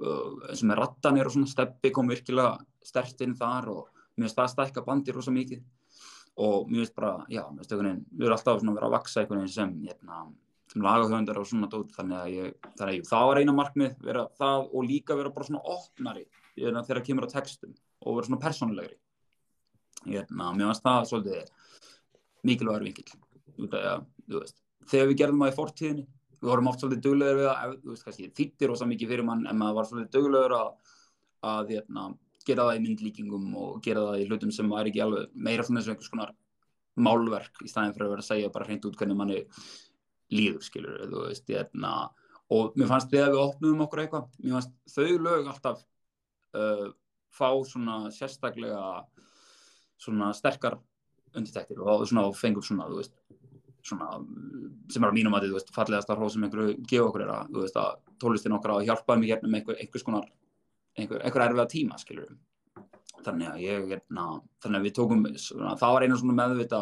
[0.00, 3.82] eins og með rattanir og svona steppi kom virkilega stert inn þar og
[4.16, 5.62] mér finnst það stækka bandir rosa mikið.
[6.42, 8.94] Og mér finnst bara, já, mér finnst einhvern veginn, við erum alltaf svona verið að
[8.96, 10.20] vaksa einhvern veginn sem, hérna,
[10.72, 13.98] sem lagahöfundar og svona dót, þannig að ég, þannig að ég, það var eina markmið,
[14.06, 16.24] vera það og líka vera bara svona opnari
[16.56, 18.96] þegar kemur á textum og vera svona persónulegri.
[20.06, 21.52] Hérna, mér finnst það svolítið
[22.48, 23.12] mikilvægur vingil
[24.90, 26.08] þegar við gerðum það í fortíðinni
[26.42, 29.46] við vorum oft svolítið döglegur við að þú veist kannski þýttir ósað mikið fyrir mann
[29.46, 30.94] en maður var svolítið döglegur að,
[31.52, 32.06] að hérna,
[32.42, 35.80] gera það í myndlíkingum og gera það í hlutum sem var ekki alveg meira svona
[35.80, 36.34] eins og einhvers konar
[37.02, 39.38] málverk í staðin fyrir að vera að segja bara hreint út hvernig manni
[40.32, 41.92] líður skilur þú veist hérna,
[42.52, 44.28] og mér fannst þegar við opnum okkur eitthvað.
[44.42, 45.84] Mér fannst þau lög alltaf
[46.58, 46.88] uh,
[47.32, 48.82] fá svona sérstaklega
[50.02, 50.78] svona sterkar
[51.32, 53.14] undirtæktir og fengur svona, þú veist,
[53.82, 54.08] svona
[54.92, 57.24] sem er á mínum að þið, þú veist, fallegast að hróð sem einhverju gefa okkur
[57.24, 60.28] er að, þú veist, að tónlistin okkar að hjálpaði mig hérna með einhver, einhvers konar
[60.98, 62.38] einhver, einhver erfiða tíma, skilur við
[63.22, 64.26] þannig að ég, hérna,
[64.62, 66.80] þannig að við tókum svona, það var einu svona meðvita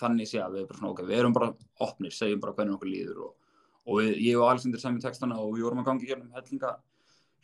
[0.00, 1.50] þannig sé að við, bara, svona, okay, við erum bara
[1.86, 3.52] opnir, segjum bara hvernig okkur líður og,
[3.86, 6.72] og við, ég og Alexander sami textana og við vorum að gangi hérna hellinga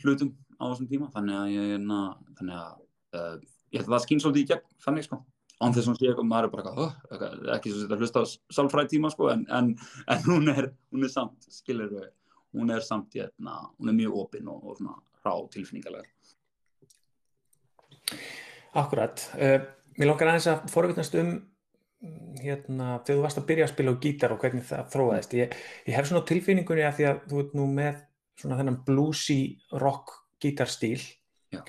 [0.03, 1.11] hlutum á þessum tíma.
[1.15, 2.01] Þannig að ég, na,
[2.41, 2.83] þannig að
[3.21, 3.37] uh,
[3.71, 5.21] ég held að það skýn svolítið í gegn þannig sko
[5.62, 8.25] án þess að sé eitthvað, maður er bara eitthvað, eitthvað ekki svo að hlusta á
[8.59, 9.73] sálfræði tíma sko en, en,
[10.12, 12.11] en hún er, hún er samt skilir við,
[12.57, 16.05] hún er samt hérna, hún er mjög opinn og, og svona rá tilfinningalega
[18.77, 19.23] Akkurat.
[19.35, 19.62] Uh,
[19.97, 21.31] mér langar aðeins að forvitnast um
[22.42, 25.37] hérna, þegar þú varst að byrja að spila á gítar og hvernig það þróaðist.
[25.38, 25.55] Ég,
[25.88, 28.03] ég hef svona tilfinningunni að því að þú ert nú með
[28.37, 29.40] svona þennan bluesy
[29.81, 30.12] rock
[30.45, 31.01] gítarstíl
[31.55, 31.62] Já.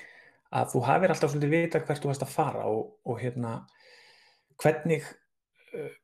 [0.55, 3.53] Að þú hafir alltaf svolítið vita hvert þú varst að fara og, og hérna
[4.61, 5.07] hvernig
[5.75, 5.95] uh,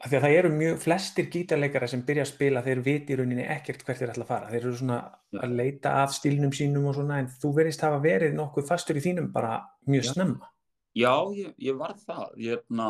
[0.00, 3.18] að því að það eru mjög flestir gítarleikara sem byrja að spila þeir viti í
[3.20, 4.48] rauninni ekkert hvert þeir ætla að fara.
[4.48, 5.00] Þeir eru svona
[5.44, 9.04] að leita að stílnum sínum og svona en þú verðist hafa verið nokkuð fastur í
[9.04, 9.58] þínum bara
[9.90, 10.12] mjög Já.
[10.14, 10.48] snemma.
[10.96, 12.88] Já, ég, ég var það hérna,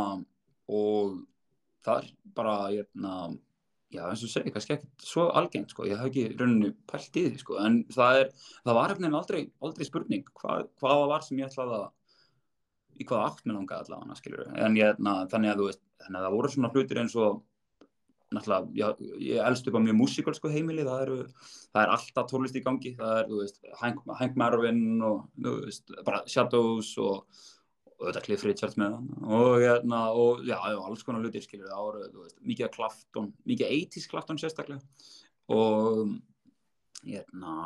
[0.70, 1.18] og
[1.84, 3.16] það er bara hérna,
[3.90, 5.86] já eins og segi, kannski ekki svo algengt sko.
[5.88, 7.58] ég hef ekki rauninu pælt í því sko.
[7.64, 8.32] en það, er,
[8.64, 11.88] það var efnin aldrei, aldrei spurning hvað, hvað var sem ég ætlaði að
[13.00, 16.20] í hvaða átt með langaði allavega skilur en ég, na, þannig að þú veist þannig
[16.20, 17.40] að það voru svona hlutir eins og
[18.30, 18.86] náttúrulega, já,
[19.26, 21.16] ég elst upp á mjög músikalsku heimili, það, eru,
[21.74, 25.54] það er alltaf tónlist í gangi, það er, þú veist Hank, Hank Marvin og, þú
[25.64, 27.40] veist bara Shadows og,
[28.00, 29.08] og þetta Cliff Richards með hann.
[29.28, 34.08] Og, hérna, og já, alls konar hlutir skilur þú veist, mikið af Clapton mikið 80s
[34.10, 34.80] Clapton sérstaklega.
[35.52, 36.14] Og
[37.04, 37.56] hérna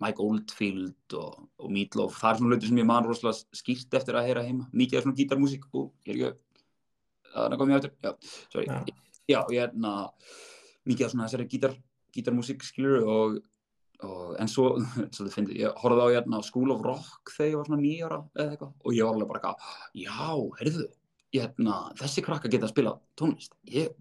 [0.00, 4.16] Mike Oldfield og, og Meatloaf, það er svona hlutir sem ég man rosalega skýrt eftir
[4.16, 6.30] að heyra heima, mikið af svona gítarmúsík og ég er ekki
[7.30, 8.12] það er komið áttur, já,
[8.52, 8.66] sorry.
[8.66, 8.78] Já.
[9.28, 9.92] já, ég hérna
[10.88, 11.76] mikið af svona þessari gítar,
[12.16, 13.36] gítarmúsík skilur og,
[14.06, 14.66] og en svo,
[15.14, 18.20] svo þið finnir, ég horfði á hérna School of Rock þegar ég var svona nýjára
[18.36, 20.18] eða eitthvað og ég var alveg bara eitthvað, já,
[20.60, 20.86] heyrðu
[21.36, 23.54] hérna, þessi krakka geta að spila tónlist.
[23.70, 23.94] Ég,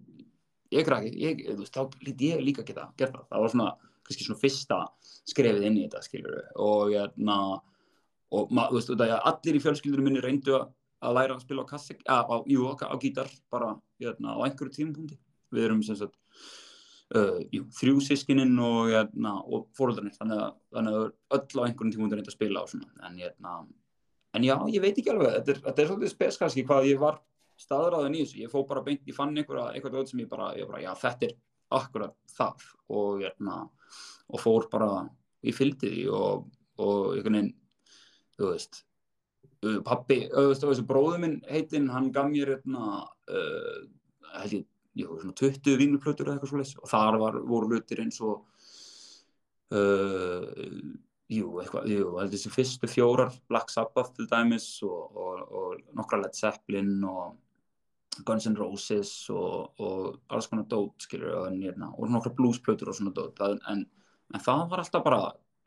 [0.73, 3.69] ég krakki ég, þú veist, þá lít ég líka geta gert það, það var svona,
[4.07, 4.81] kannski svona fyrsta
[5.29, 7.39] skrefið inn í þetta, skilur og hérna
[8.29, 10.67] og ma, þú veist, þetta, allir í fjölskyldunum minni reyndu að
[11.05, 14.39] að læra að spila á kassik, á, á, jú, á, á gítar bara hérna, á
[14.45, 15.19] einhverju tímapunkti.
[15.49, 16.17] Við erum sem sagt
[17.15, 21.05] uh, jú, þrjú sískinin og, hérna, og fóröldarnir, þannig að, þannig að
[21.37, 22.91] öll á einhverjum tímapunkti reynda að spila á svona.
[23.07, 23.55] En, hérna,
[24.37, 25.37] en já, ég veit ekki alveg.
[25.39, 27.21] Þetta er, þetta er svolítið spes kannski hvað ég var
[27.59, 30.51] staðræðin í þessu, ég fó bara beint ég fann einhverja, einhverja dót sem ég bara,
[30.57, 31.37] ég bara já, þetta er
[31.79, 32.67] akkurat það.
[32.89, 33.63] Og, hérna,
[34.29, 34.91] og fór bara
[35.45, 36.45] ég fylgdi því og,
[36.79, 37.51] og einhvern veginn,
[38.37, 38.83] þú veist
[39.65, 43.79] uh, pappi, uh, veist, þessu bróðu minn heitinn, hann gaf mér hérna, uh,
[44.39, 44.67] held ég,
[44.99, 46.77] jú, svona 20 vinglplötur eða eitthvað svoleiðis.
[46.79, 48.45] Og þar var, voru hlutir eins og
[49.75, 50.69] uh,
[51.31, 56.37] jú, eitthvað, jú, þessi fyrstu fjórar Black Sabbath til dæmis og, og, og nokkra Led
[56.37, 57.37] Zeppelin og
[58.25, 62.97] Guns N' Roses og, og alls konar dót, skilur en, hérna, og nokkra bluesplötur og
[62.97, 63.39] svona dót.
[63.45, 63.85] En,
[64.33, 65.21] en það var alltaf bara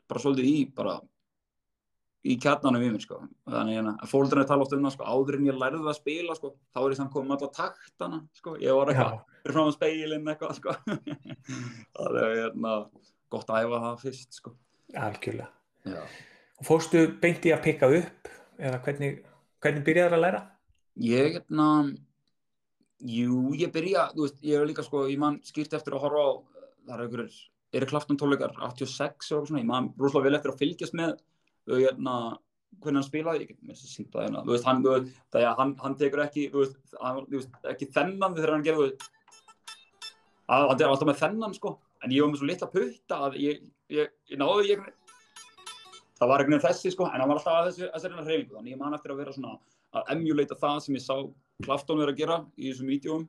[0.09, 0.97] bara svolítið í, bara
[2.23, 3.19] í kjarnanum í mér sko.
[3.49, 5.99] Þannig hérna, að fólkarnir tala oft um það sko áður en ég lærði það að
[5.99, 8.55] spila sko þá er ég samt komið alla taktana sko.
[8.63, 10.77] Ég var eitthvað fyrir fram á speilin eitthvað sko.
[11.97, 12.77] Það er hérna
[13.33, 14.55] gott að æfa það fyrst sko.
[14.93, 15.51] Algjörlega.
[15.83, 15.99] Já.
[16.61, 19.17] og fórstu beint í að pikka upp eða hvernig,
[19.59, 20.43] hvernig byrjaður að læra?
[20.99, 21.67] ég hérna
[23.03, 26.23] jú, ég byrja, þú veist, ég er líka sko ég man skýrt eftir að horfa
[26.23, 26.31] á
[26.83, 27.37] það er einhverjir,
[27.73, 31.15] eru Klafton tónleikar 86 og svona, ég man rosalega vel eftir að fylgjast með
[31.69, 32.15] hérna
[32.83, 34.43] hvernig hann spilaði, ég get þess að sýnta hérna.
[34.43, 37.21] Þú veist, hann, veist, það er, hann, hann tekur ekki veist, hann,
[37.71, 38.89] ekki þennan þegar hann gerði,
[40.51, 41.77] að hann er alltaf með þennan, sko.
[42.03, 43.61] En ég var með svo litla putta að ég,
[43.93, 44.81] ég, ég náði ég
[46.23, 48.81] það var veginn þessi, sko, en hann var alltaf að þessu þessari hreyfingu, þannig ég
[48.81, 49.55] man eftir að vera svona
[49.93, 51.15] að emulata það sem ég sá
[51.63, 53.25] Klafton vera að gera í þessum vídjóum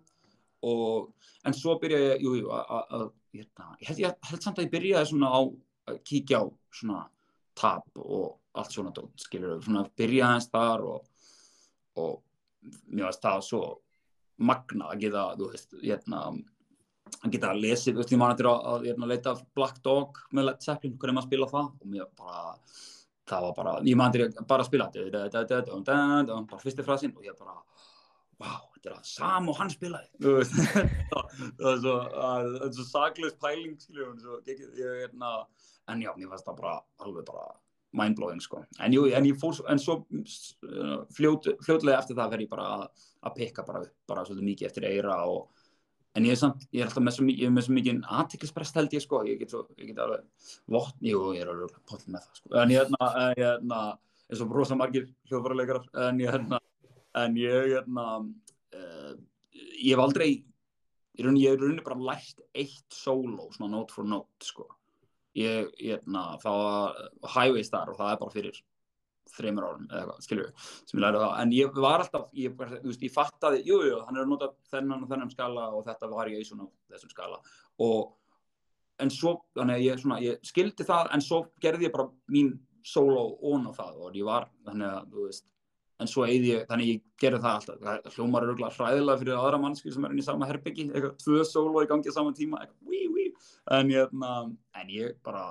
[0.64, 1.10] og,
[1.44, 3.04] en svo byrja ég, jú, jú, að, að,
[3.36, 5.40] hérna, ég held, held samt að ég byrjaði svona á
[5.92, 6.44] að kíkja á
[6.74, 7.02] svona
[7.58, 11.06] tap og allt svona dót, skilur svona byrja aðeins þar og,
[11.98, 12.20] og
[12.90, 13.62] mér varst það svo
[14.44, 16.24] magna að geta, þú veist, hérna
[17.22, 20.20] að geta að lesi, þú veist, ég man eftir að, að hérna, leita Black Dog
[20.34, 21.68] með Led Zeppelin, hvernig maður spila það.
[21.80, 22.44] Og mér bara,
[23.30, 24.88] það var bara, ég man eftir að bara spila
[26.50, 27.58] bara fyrsti frasinn og ég bara
[28.40, 30.10] vá, þetta er það sam og hann spilaði.
[30.24, 30.56] Þú veist,
[31.60, 35.36] það er svo það er svo saklaus pæling skiljum, svo, ég, ég, hérna,
[35.90, 37.48] en já, mér fannst það bara alveg bara
[37.94, 42.50] mindblowing sko, en jú, en fór en svo uh, fljót, fljótlega eftir það fer ég
[42.50, 45.52] bara að, pikka bara bara svolítið mikið eftir eira og
[46.14, 48.96] en ég er samt, ég er alltaf með svo, er með svo mikið aðtiklisprest held
[48.96, 52.26] ég sko, ég get, svo, ég get alveg vott, jú, ég er alveg pollin með
[52.26, 53.82] það sko, en ég ég hérna
[54.24, 56.60] eins og rosa margir hljóðfæraleikarar en ég hérna,
[57.22, 59.14] en ég hérna uh,
[59.78, 60.30] ég hef aldrei
[61.14, 64.66] ég er rauninni bara lært eitt solo, svona note for note sko.
[65.38, 67.02] Ég, ég na, það
[67.34, 68.62] Highway Star og það er bara fyrir
[69.34, 72.90] þreymur árum eða eitthvað, skilju sem ég lærði það, en ég var alltaf ég, þú
[72.90, 76.10] veist, ég fattaði, jú, jú, hann er að nota þennan og þennan skala og þetta
[76.12, 77.40] var ég í svona þessum skala.
[77.82, 78.12] Og
[79.02, 82.52] en svo, þannig að ég, svona, ég skildi það en svo gerði ég bara mín
[82.84, 85.46] solo ón á það og ég var þannig að, þú veist,
[86.02, 89.36] en svo eigði ég þannig ég gerði það alltaf, það hljómar er auðvitað hræðilega fyrir
[89.38, 92.34] aðra mannskil sem er inn í sama herbyggi eitthvað, tvö solo í gangi á sama
[92.34, 93.26] tíma eitthvað, wí, wí,
[93.78, 94.16] en ég,
[94.80, 95.44] en ég bara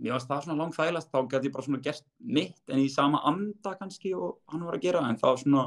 [0.00, 2.88] mér varst það svona langt fælast, þá gæti ég bara svona gert mitt en í
[2.92, 5.66] sama anda kannski og hann var að gera, en þá svona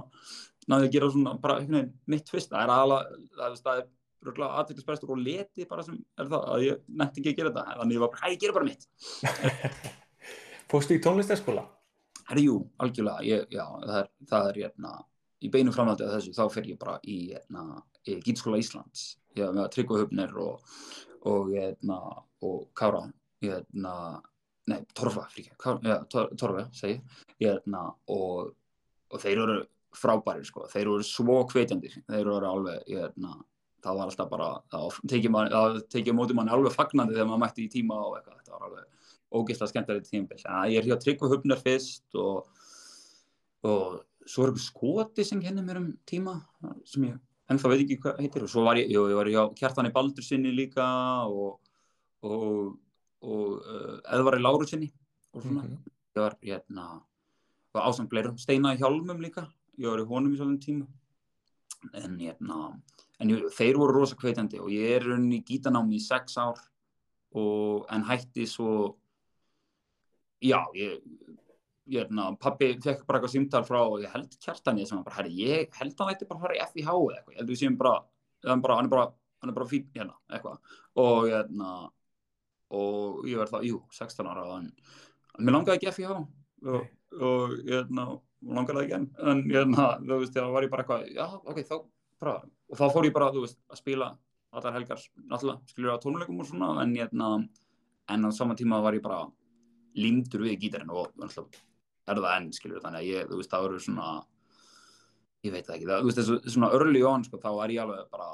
[0.67, 3.85] náðu að gera svona bara veginn mitt fyrst, það er aðalega, það, er
[4.27, 7.79] röglega aðtæklusbæstur og leti bara sem er það, að ég nætti ekki að gera þetta,
[7.79, 8.43] þannig ég var bara, hæ, ég
[12.27, 12.35] gera bara mitt.
[12.35, 12.35] Fórstu í tónlistarskóla?
[12.35, 15.05] Herri, jú, algjörlega, ég, já, það er, það er, hérna,
[15.39, 19.53] í beinu framhaldi af þessu, þá fer ég bara í, hérna, í Gítskóla Íslands, ég
[19.53, 20.59] með að tryggja höfnir og,
[21.23, 23.11] og, hérna, og Kára,
[23.41, 24.21] hérna,
[24.67, 27.01] nei, Torfa, fríkja, já, Torfa, segi,
[28.07, 28.55] og,
[29.07, 32.83] og þeir eru frábærir, sko, þeir eru svo hvetjandi, þeir eru alveg,
[33.87, 34.99] það var alltaf bara, það
[35.93, 38.96] tekið mótið manni alveg fagnandi þegar maður mætti í tíma og eitthvað, þetta var alveg
[39.33, 40.43] ógeðslega skemmtilegt tímabil.
[40.71, 42.47] Ég er hér að tryggja höfnar fyrst og,
[43.67, 46.37] og svo er eitthvað skoti sem kennir mér um tíma
[46.87, 47.17] sem ég
[47.51, 50.25] ennþá veit ekki hvað heitir og svo var ég, jú, ég var hjá Kjartani Baldur
[50.25, 50.87] sinni líka
[51.27, 51.59] og,
[52.27, 52.75] og,
[53.23, 54.91] og uh, Eðvari Láru sinni
[55.33, 55.63] og svona.
[55.63, 55.93] Mm -hmm.
[56.17, 57.01] Ég var hérna,
[57.73, 60.87] var ásang fleirum, Steina í Hjálmum líka, ég var í honum í svolítið tíma.
[61.93, 62.81] En hérna,
[63.19, 66.57] en jú, þeir voru rosa kveitandi og ég er rauninni í gítanámi í sex ár
[67.31, 68.97] og en hætti svo
[70.43, 71.01] já, ég,
[71.87, 75.17] ég erna, pappi fekk bara eitthvað símtal frá og ég held kjartan ég sem bara,
[75.21, 77.61] herri, ég held hann ætti bara að fara í FIH eða eitthvað, ég held við
[77.61, 77.93] séum bara,
[78.47, 79.07] hann, bara, hann er bara,
[79.41, 80.59] hann er bara fín hérna, eitthvað,
[81.03, 81.73] og ég erna,
[82.77, 84.71] og ég verði það, jú, 16 ára, en
[85.39, 86.87] mér langaði ekki FIH og,
[87.21, 88.07] og ég erna,
[88.43, 91.27] langaði það ekki enn, en ég erna, þú veist, það var ég bara eitthvað, já,
[91.39, 91.75] ok, þá,
[92.25, 94.11] bara, og þá fór ég bara, þú veist, að spila
[94.57, 97.35] allar helgar, náttúrulega, skiljur á tónleikum og svona, en ég erna,
[98.07, 99.25] en á sama tíma var ég bara
[99.97, 101.13] límdur við gítarinn og
[102.07, 104.09] er það enn, skiljur, þannig að ég, þú veist, það eru svona,
[105.45, 108.11] ég veit ekki, það, þú veist, þessu svona early on, sko, þá er ég alveg
[108.13, 108.27] bara,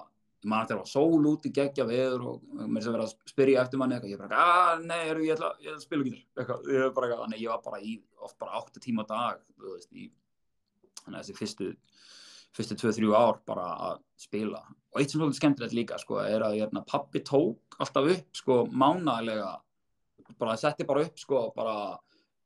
[0.44, 3.08] ég man eftir að það var sól út í geggja veður og mér sem verið
[3.08, 6.08] að spyrja eftir manni eitthvað, ég bara, að, nei, eru, ég ætla, ég að spila
[6.10, 7.98] gítar, ég er bara eitthvað, þannig ég var bara í,
[8.28, 10.08] oft bara 8 tíma dag, veist, í,
[11.02, 11.74] þannig að þessi fyrstu,
[12.54, 14.62] fyrstu 2-3 ár bara að spila.
[14.94, 18.28] Og eitt sem er svolítið skemmtilegt líka, sko, er að, hérna, pappi tók alltaf upp,
[18.38, 19.56] sko, mánaðlega
[20.40, 21.76] bara setti bara upp sko bara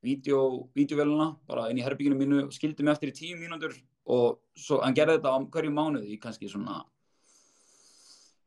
[0.06, 3.74] vídeovéluna bara inn í herbygginu mínu og skildi mig eftir í tíu mínútur
[4.08, 6.84] og svo, hann gerði þetta á hverju mánuði í kannski svona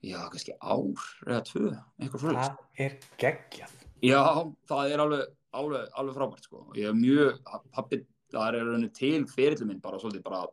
[0.00, 3.74] já, kannski ár eða tvö, eitthvað fyrir Það er geggjað.
[4.00, 4.22] Já,
[4.70, 6.62] það er alveg, alveg, alveg frábært sko.
[6.78, 7.42] Ég er mjög,
[7.74, 8.00] pappi,
[8.32, 10.46] það er rauninni til fyrirlið minn bara svolítið bara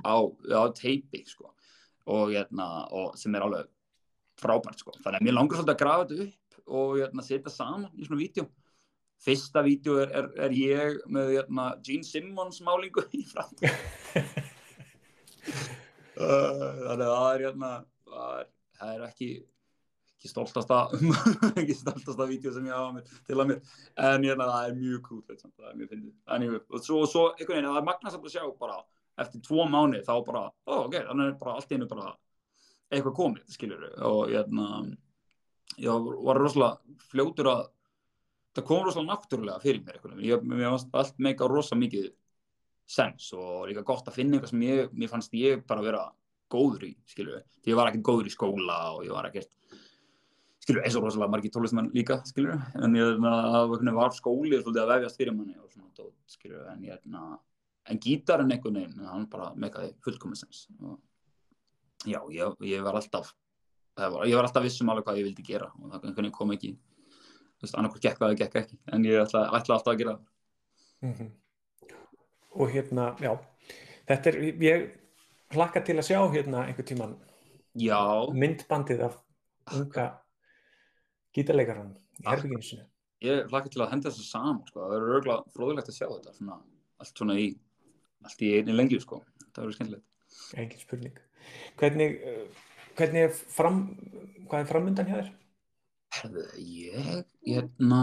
[0.00, 1.50] á, á teipi sko.
[2.04, 3.68] Og, hérna, og sem er alveg
[4.40, 7.92] frábært sko, þannig að mér langar svolítið að grafa þetta upp og hérna, setja saman
[7.96, 8.48] í svona vídeo.
[9.24, 13.52] Fyrsta vídeo er, er, er ég með hérna, Gene Simmons málingu í fram
[16.14, 17.70] þannig að það er hérna
[18.08, 18.48] það er,
[18.78, 19.28] það er ekki
[20.24, 20.78] ekki stoltasta
[21.60, 23.72] ekki stoltasta vídeo sem ég hafa mér, til að mér.
[24.00, 26.60] En hérna það er mjög cool það er mjög fyndið.
[26.70, 28.78] Og svo, svo einhvern veginn, það er magnasamt að sjá bara
[29.20, 32.06] eftir tvo mánu þá bara, ó oh, ok, þannig er bara allt einu bara
[32.90, 34.68] eitthvað komið, skiljur og hérna
[35.80, 37.62] ég var rosalega fljótur að
[38.54, 40.20] það kom rosalega náttúrulega fyrir mér eitthvað.
[40.22, 42.10] ég, mér fannst allt meika rosalega mikið
[42.94, 46.04] sens og líka gott að finna eitthvað sem ég, mér fannst ég bara vera
[46.52, 49.50] góður í, skilju, því ég var ekkert góður í skóla og ég var ekkert
[50.64, 55.20] skilju, eins og rosalega margir tólustumenn líka skilju, en ég var skóli svolítið að vefjast
[55.20, 57.00] fyrir manni og svona tótt, skilju, en ég
[57.84, 61.00] en gítarinn einhvern veginn, hann bara meikaði fullkominsens og
[62.08, 63.32] já, ég, ég var alltaf
[63.94, 66.74] var, ég var alltaf vissum alveg hvað ég vildi gera og það kom ekki
[67.72, 71.12] annarkur gekk það eða gekk ekki en ég ætla, ætla alltaf að gera það mm
[71.14, 71.30] -hmm.
[72.60, 73.32] og hérna, já
[74.08, 74.90] þetta er, ég
[75.54, 77.16] hlakka til að sjá hérna einhver tíman
[77.74, 78.32] já.
[78.32, 79.18] myndbandið af
[79.72, 80.20] unga
[81.32, 82.86] gítarleikaran í herbygginu sinu
[83.22, 84.80] ég hlakka til að henda þessu saman sko.
[84.80, 86.60] það eru örgulega fróðilegt að sjá þetta svona,
[86.98, 87.48] allt svona í
[88.24, 89.22] allt í einni lengju sko.
[89.52, 90.06] það verður skemmtilegt
[90.60, 91.18] engin spurning
[91.76, 92.20] hvernig
[92.98, 93.80] hvernig er fram,
[94.48, 95.32] hvað er framöndan hjá þér?
[96.14, 98.02] Herðu, ég, hérna,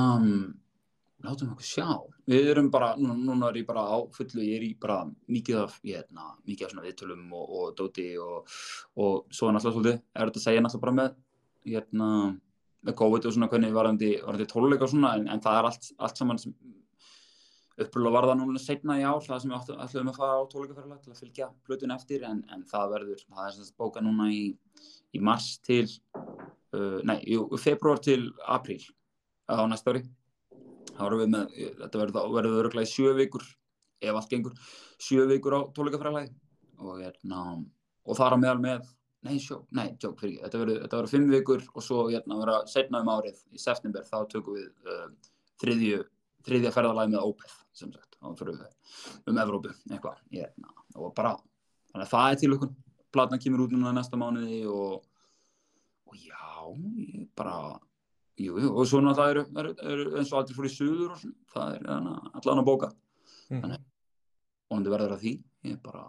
[1.23, 1.87] látum okkur sjá.
[2.31, 5.57] við erum bara, núna, núna er ég bara á fullu, ég er í bara mikið
[5.63, 8.51] af, hérna, mikið af svona viðtölum og, og dóti og,
[8.95, 11.17] og svo er náttúrulega svolítið, er þetta að segja náttúrulega bara með,
[11.71, 12.09] hérna,
[12.87, 15.91] með COVID og svona hvernig varandi, varandi tóluleika og svona, en, en það er allt,
[15.99, 16.55] allt saman sem
[17.79, 21.03] uppröðulega var það núna setna í ár, það sem við ætluðum að fara á tóluleikaferðalag
[21.03, 24.27] til að fylgja plötun eftir, en, en það verður, það er sem sagt bóka núna
[24.31, 24.43] í,
[25.15, 25.85] í mars til,
[26.75, 28.81] uh, nei, jú, februar til apríl
[29.47, 30.05] á næsta ári.
[30.91, 33.45] Þá erum við með, þetta verður verður öruglega í sjö vikur,
[34.01, 34.57] ef allt gengur
[35.01, 36.33] sjö vikur á tónleikafræðalagi
[36.81, 37.45] og hérna,
[38.03, 38.89] og þar á meðal með
[39.25, 42.39] nei, sjó, nei, tjók, fyrir ekki þetta verður, þetta verður fimm vikur og svo hérna
[42.39, 45.05] vera setna um árið, í september, þá tökum við uh,
[45.61, 46.01] þriðju,
[46.47, 51.35] þriðja ferðalagi með Opeth, sem sagt, um Evrópu, eitthvað, hérna og bara,
[51.91, 52.73] þannig að það er til okkur
[53.11, 54.99] platna kemur út núna næsta mánuði og,
[56.07, 56.43] og já,
[57.07, 57.55] ég bara
[58.41, 61.19] Jú, jú, og svo náttúrulega eru, eru, eru eins og allir fór í suður og
[61.19, 62.89] svona, það er allan að bóka.
[63.51, 63.73] Mhm.
[64.71, 65.33] Og hann verður að því,
[65.67, 66.05] ég bara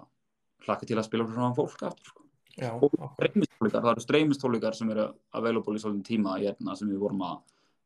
[0.63, 2.23] hlakka til að spila fyrir svona fólk aftur, sko.
[2.53, 7.41] Já, það eru streymistólikar sem eru available í svolítið tíma, hérna, sem við vorum að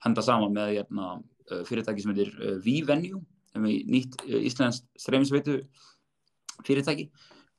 [0.05, 1.23] henda saman með hérna,
[1.69, 3.23] fyrirtæki sem heitir uh, V-Venue,
[3.57, 5.61] nýtt uh, íslenskt streymisveitu
[6.67, 7.09] fyrirtæki.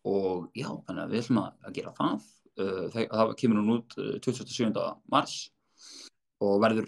[0.08, 2.28] Og já, þannig að við ætlum að, gera það.
[2.58, 4.70] Það, kemur hún út uh, 27.
[5.14, 5.40] mars
[6.42, 6.88] og verður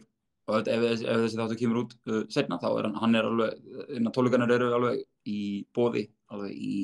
[0.49, 1.91] og ef, ef, þessi þáttu kemur út
[2.33, 5.39] setna þá er hann, hann er alveg innan tólugarnir eru alveg í
[5.75, 6.79] bóði alveg í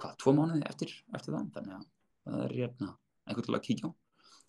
[0.00, 1.84] hvað, tvo mánuði eftir, eftir það þannig að
[2.24, 2.90] það er hérna
[3.28, 3.90] einhvern til að kíkja á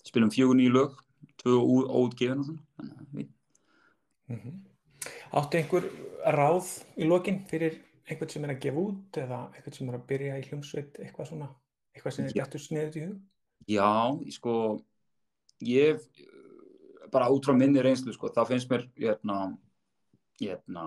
[0.05, 0.95] spilum fjögur nýju lög
[1.41, 3.32] tvö ó- óútgefin og svona þannig að við
[4.32, 4.61] Mhm.
[5.38, 5.89] Áttu einhver
[6.34, 7.78] ráð í lokin fyrir
[8.09, 11.30] einhvern sem er að gefa út eða einhvern sem er að byrja í hljómsveit eitthvað
[11.32, 11.49] svona,
[11.93, 13.19] eitthvað sem er gættu sniðut í hug?
[13.69, 13.91] Já,
[14.36, 14.55] sko
[15.65, 16.01] ég
[17.13, 19.39] bara út frá minni reynslu sko, þá finnst mér hérna,
[20.41, 20.86] hérna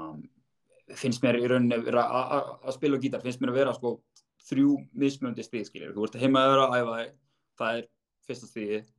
[0.99, 3.99] finnst mér í rauninni að spila gítar, finnst mér að vera sko
[4.49, 7.15] þrjú mismöndi stig, skiljur, þú ert heima að vera að æfa þig,
[7.61, 7.89] það er
[8.29, 8.91] fyrsta stigið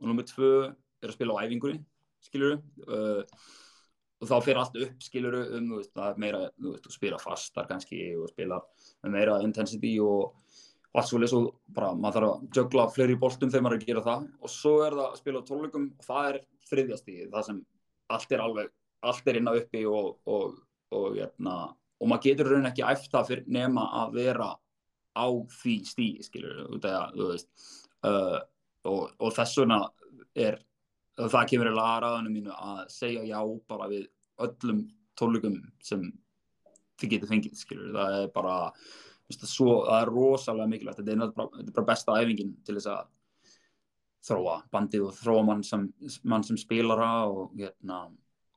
[0.00, 1.82] og nummið tvö er að spila á æfingunni,
[2.24, 3.40] skiljur uh,
[4.16, 5.92] og þá fer allt upp, skiljur um, veist,
[6.22, 8.60] meira, þú veist, þú spila fastar kannski og spila
[9.12, 10.32] meira intensity og
[10.96, 11.40] og allt svolítið svo
[11.76, 14.22] bara maður þarf að jögla fleiri boltum þegar maður er að gera það.
[14.40, 16.38] Og svo er það að spila á tónleikum og það er
[16.70, 17.58] þriðja stíð, það sem
[18.16, 18.70] allt er alveg,
[19.10, 20.54] allt er inn á uppi og, og,
[20.96, 21.56] og, hérna,
[22.00, 24.48] og maður getur raun ekki æft það fyrir nema að vera
[25.16, 25.26] á
[25.58, 27.68] því stíð, skilur út af að, þú veist
[28.08, 28.38] uh,
[28.88, 29.80] og, og þess vegna
[30.48, 30.58] er
[31.16, 34.06] það kemur í lagaraðunum mínu að segja já bara við
[34.46, 34.84] öllum
[35.16, 36.04] tónleikum sem
[37.00, 41.20] þið getur fengið, skilur, það er bara það, svo, það er rosalega mikilvægt þetta er,
[41.22, 43.10] náttúrulega bara, besta æfingin til þess að
[44.26, 45.84] þróa bandið og þróa mann sem,
[46.26, 48.06] mann sem spilara og, hérna,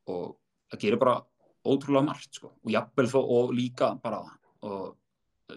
[0.09, 0.37] og
[0.71, 1.19] það gerir bara
[1.67, 2.53] ótrúlega margt sko.
[2.63, 4.23] og jafnvel þó og líka bara
[4.65, 4.95] og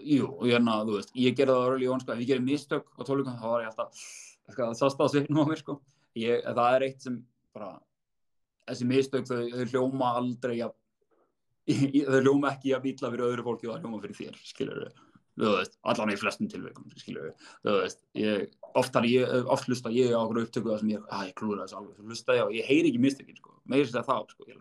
[0.01, 3.01] jú, og hérna, þú veist, ég gerði það örli sko, ef ég gerir mistök á
[3.07, 4.05] tólukum þá var ég alltaf
[4.49, 5.79] eitthvað að sasta á svipnum á mér sko.
[6.19, 7.19] Ég, það er eitt sem
[7.55, 7.73] bara
[8.69, 10.79] þessi mistök þau, þau hljóma aldrei jafn
[12.11, 14.85] þau hljóma ekki að bíla fyrir öðru fólki og það hljóma fyrir þér, skilur
[15.39, 20.43] þú veist, allan í flestum tilveikum, veist, ég, oft, ég, oft hlusta ég á okkur
[20.43, 23.01] upptöku það sem ég, að ég klúra þessu alveg, hlusta ég og ég heyri ekki
[23.01, 24.61] mistökin, sko, meira sér þá, sko, ég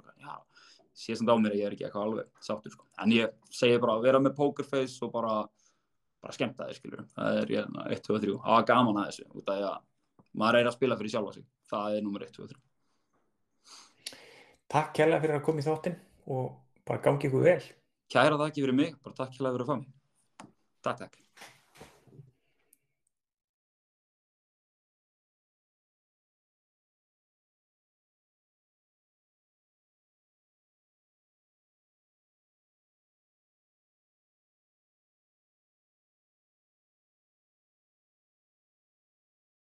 [1.01, 3.81] sé samt á mér að ég er ekki eitthvað alveg sáttur, sko, en ég segi
[3.83, 5.35] bara að vera með pokerface og bara,
[6.23, 9.51] bara skemmta þér, skilur, það er, ég, 1, 2, 3, hafa gaman að þessu, út
[9.51, 9.79] af að
[10.37, 12.61] maður er að spila fyrir sjálfa sig, það er nummer 1, 2, 3.
[14.71, 15.97] Takk kærlega fyrir að koma í þáttinn
[16.31, 16.45] og
[16.87, 17.59] bara gangi ykkur vel.
[18.11, 19.91] Kæra þakki fyrir mig, bara takk fyrir að vera að fá mig.
[20.81, 21.30] Takk, takk.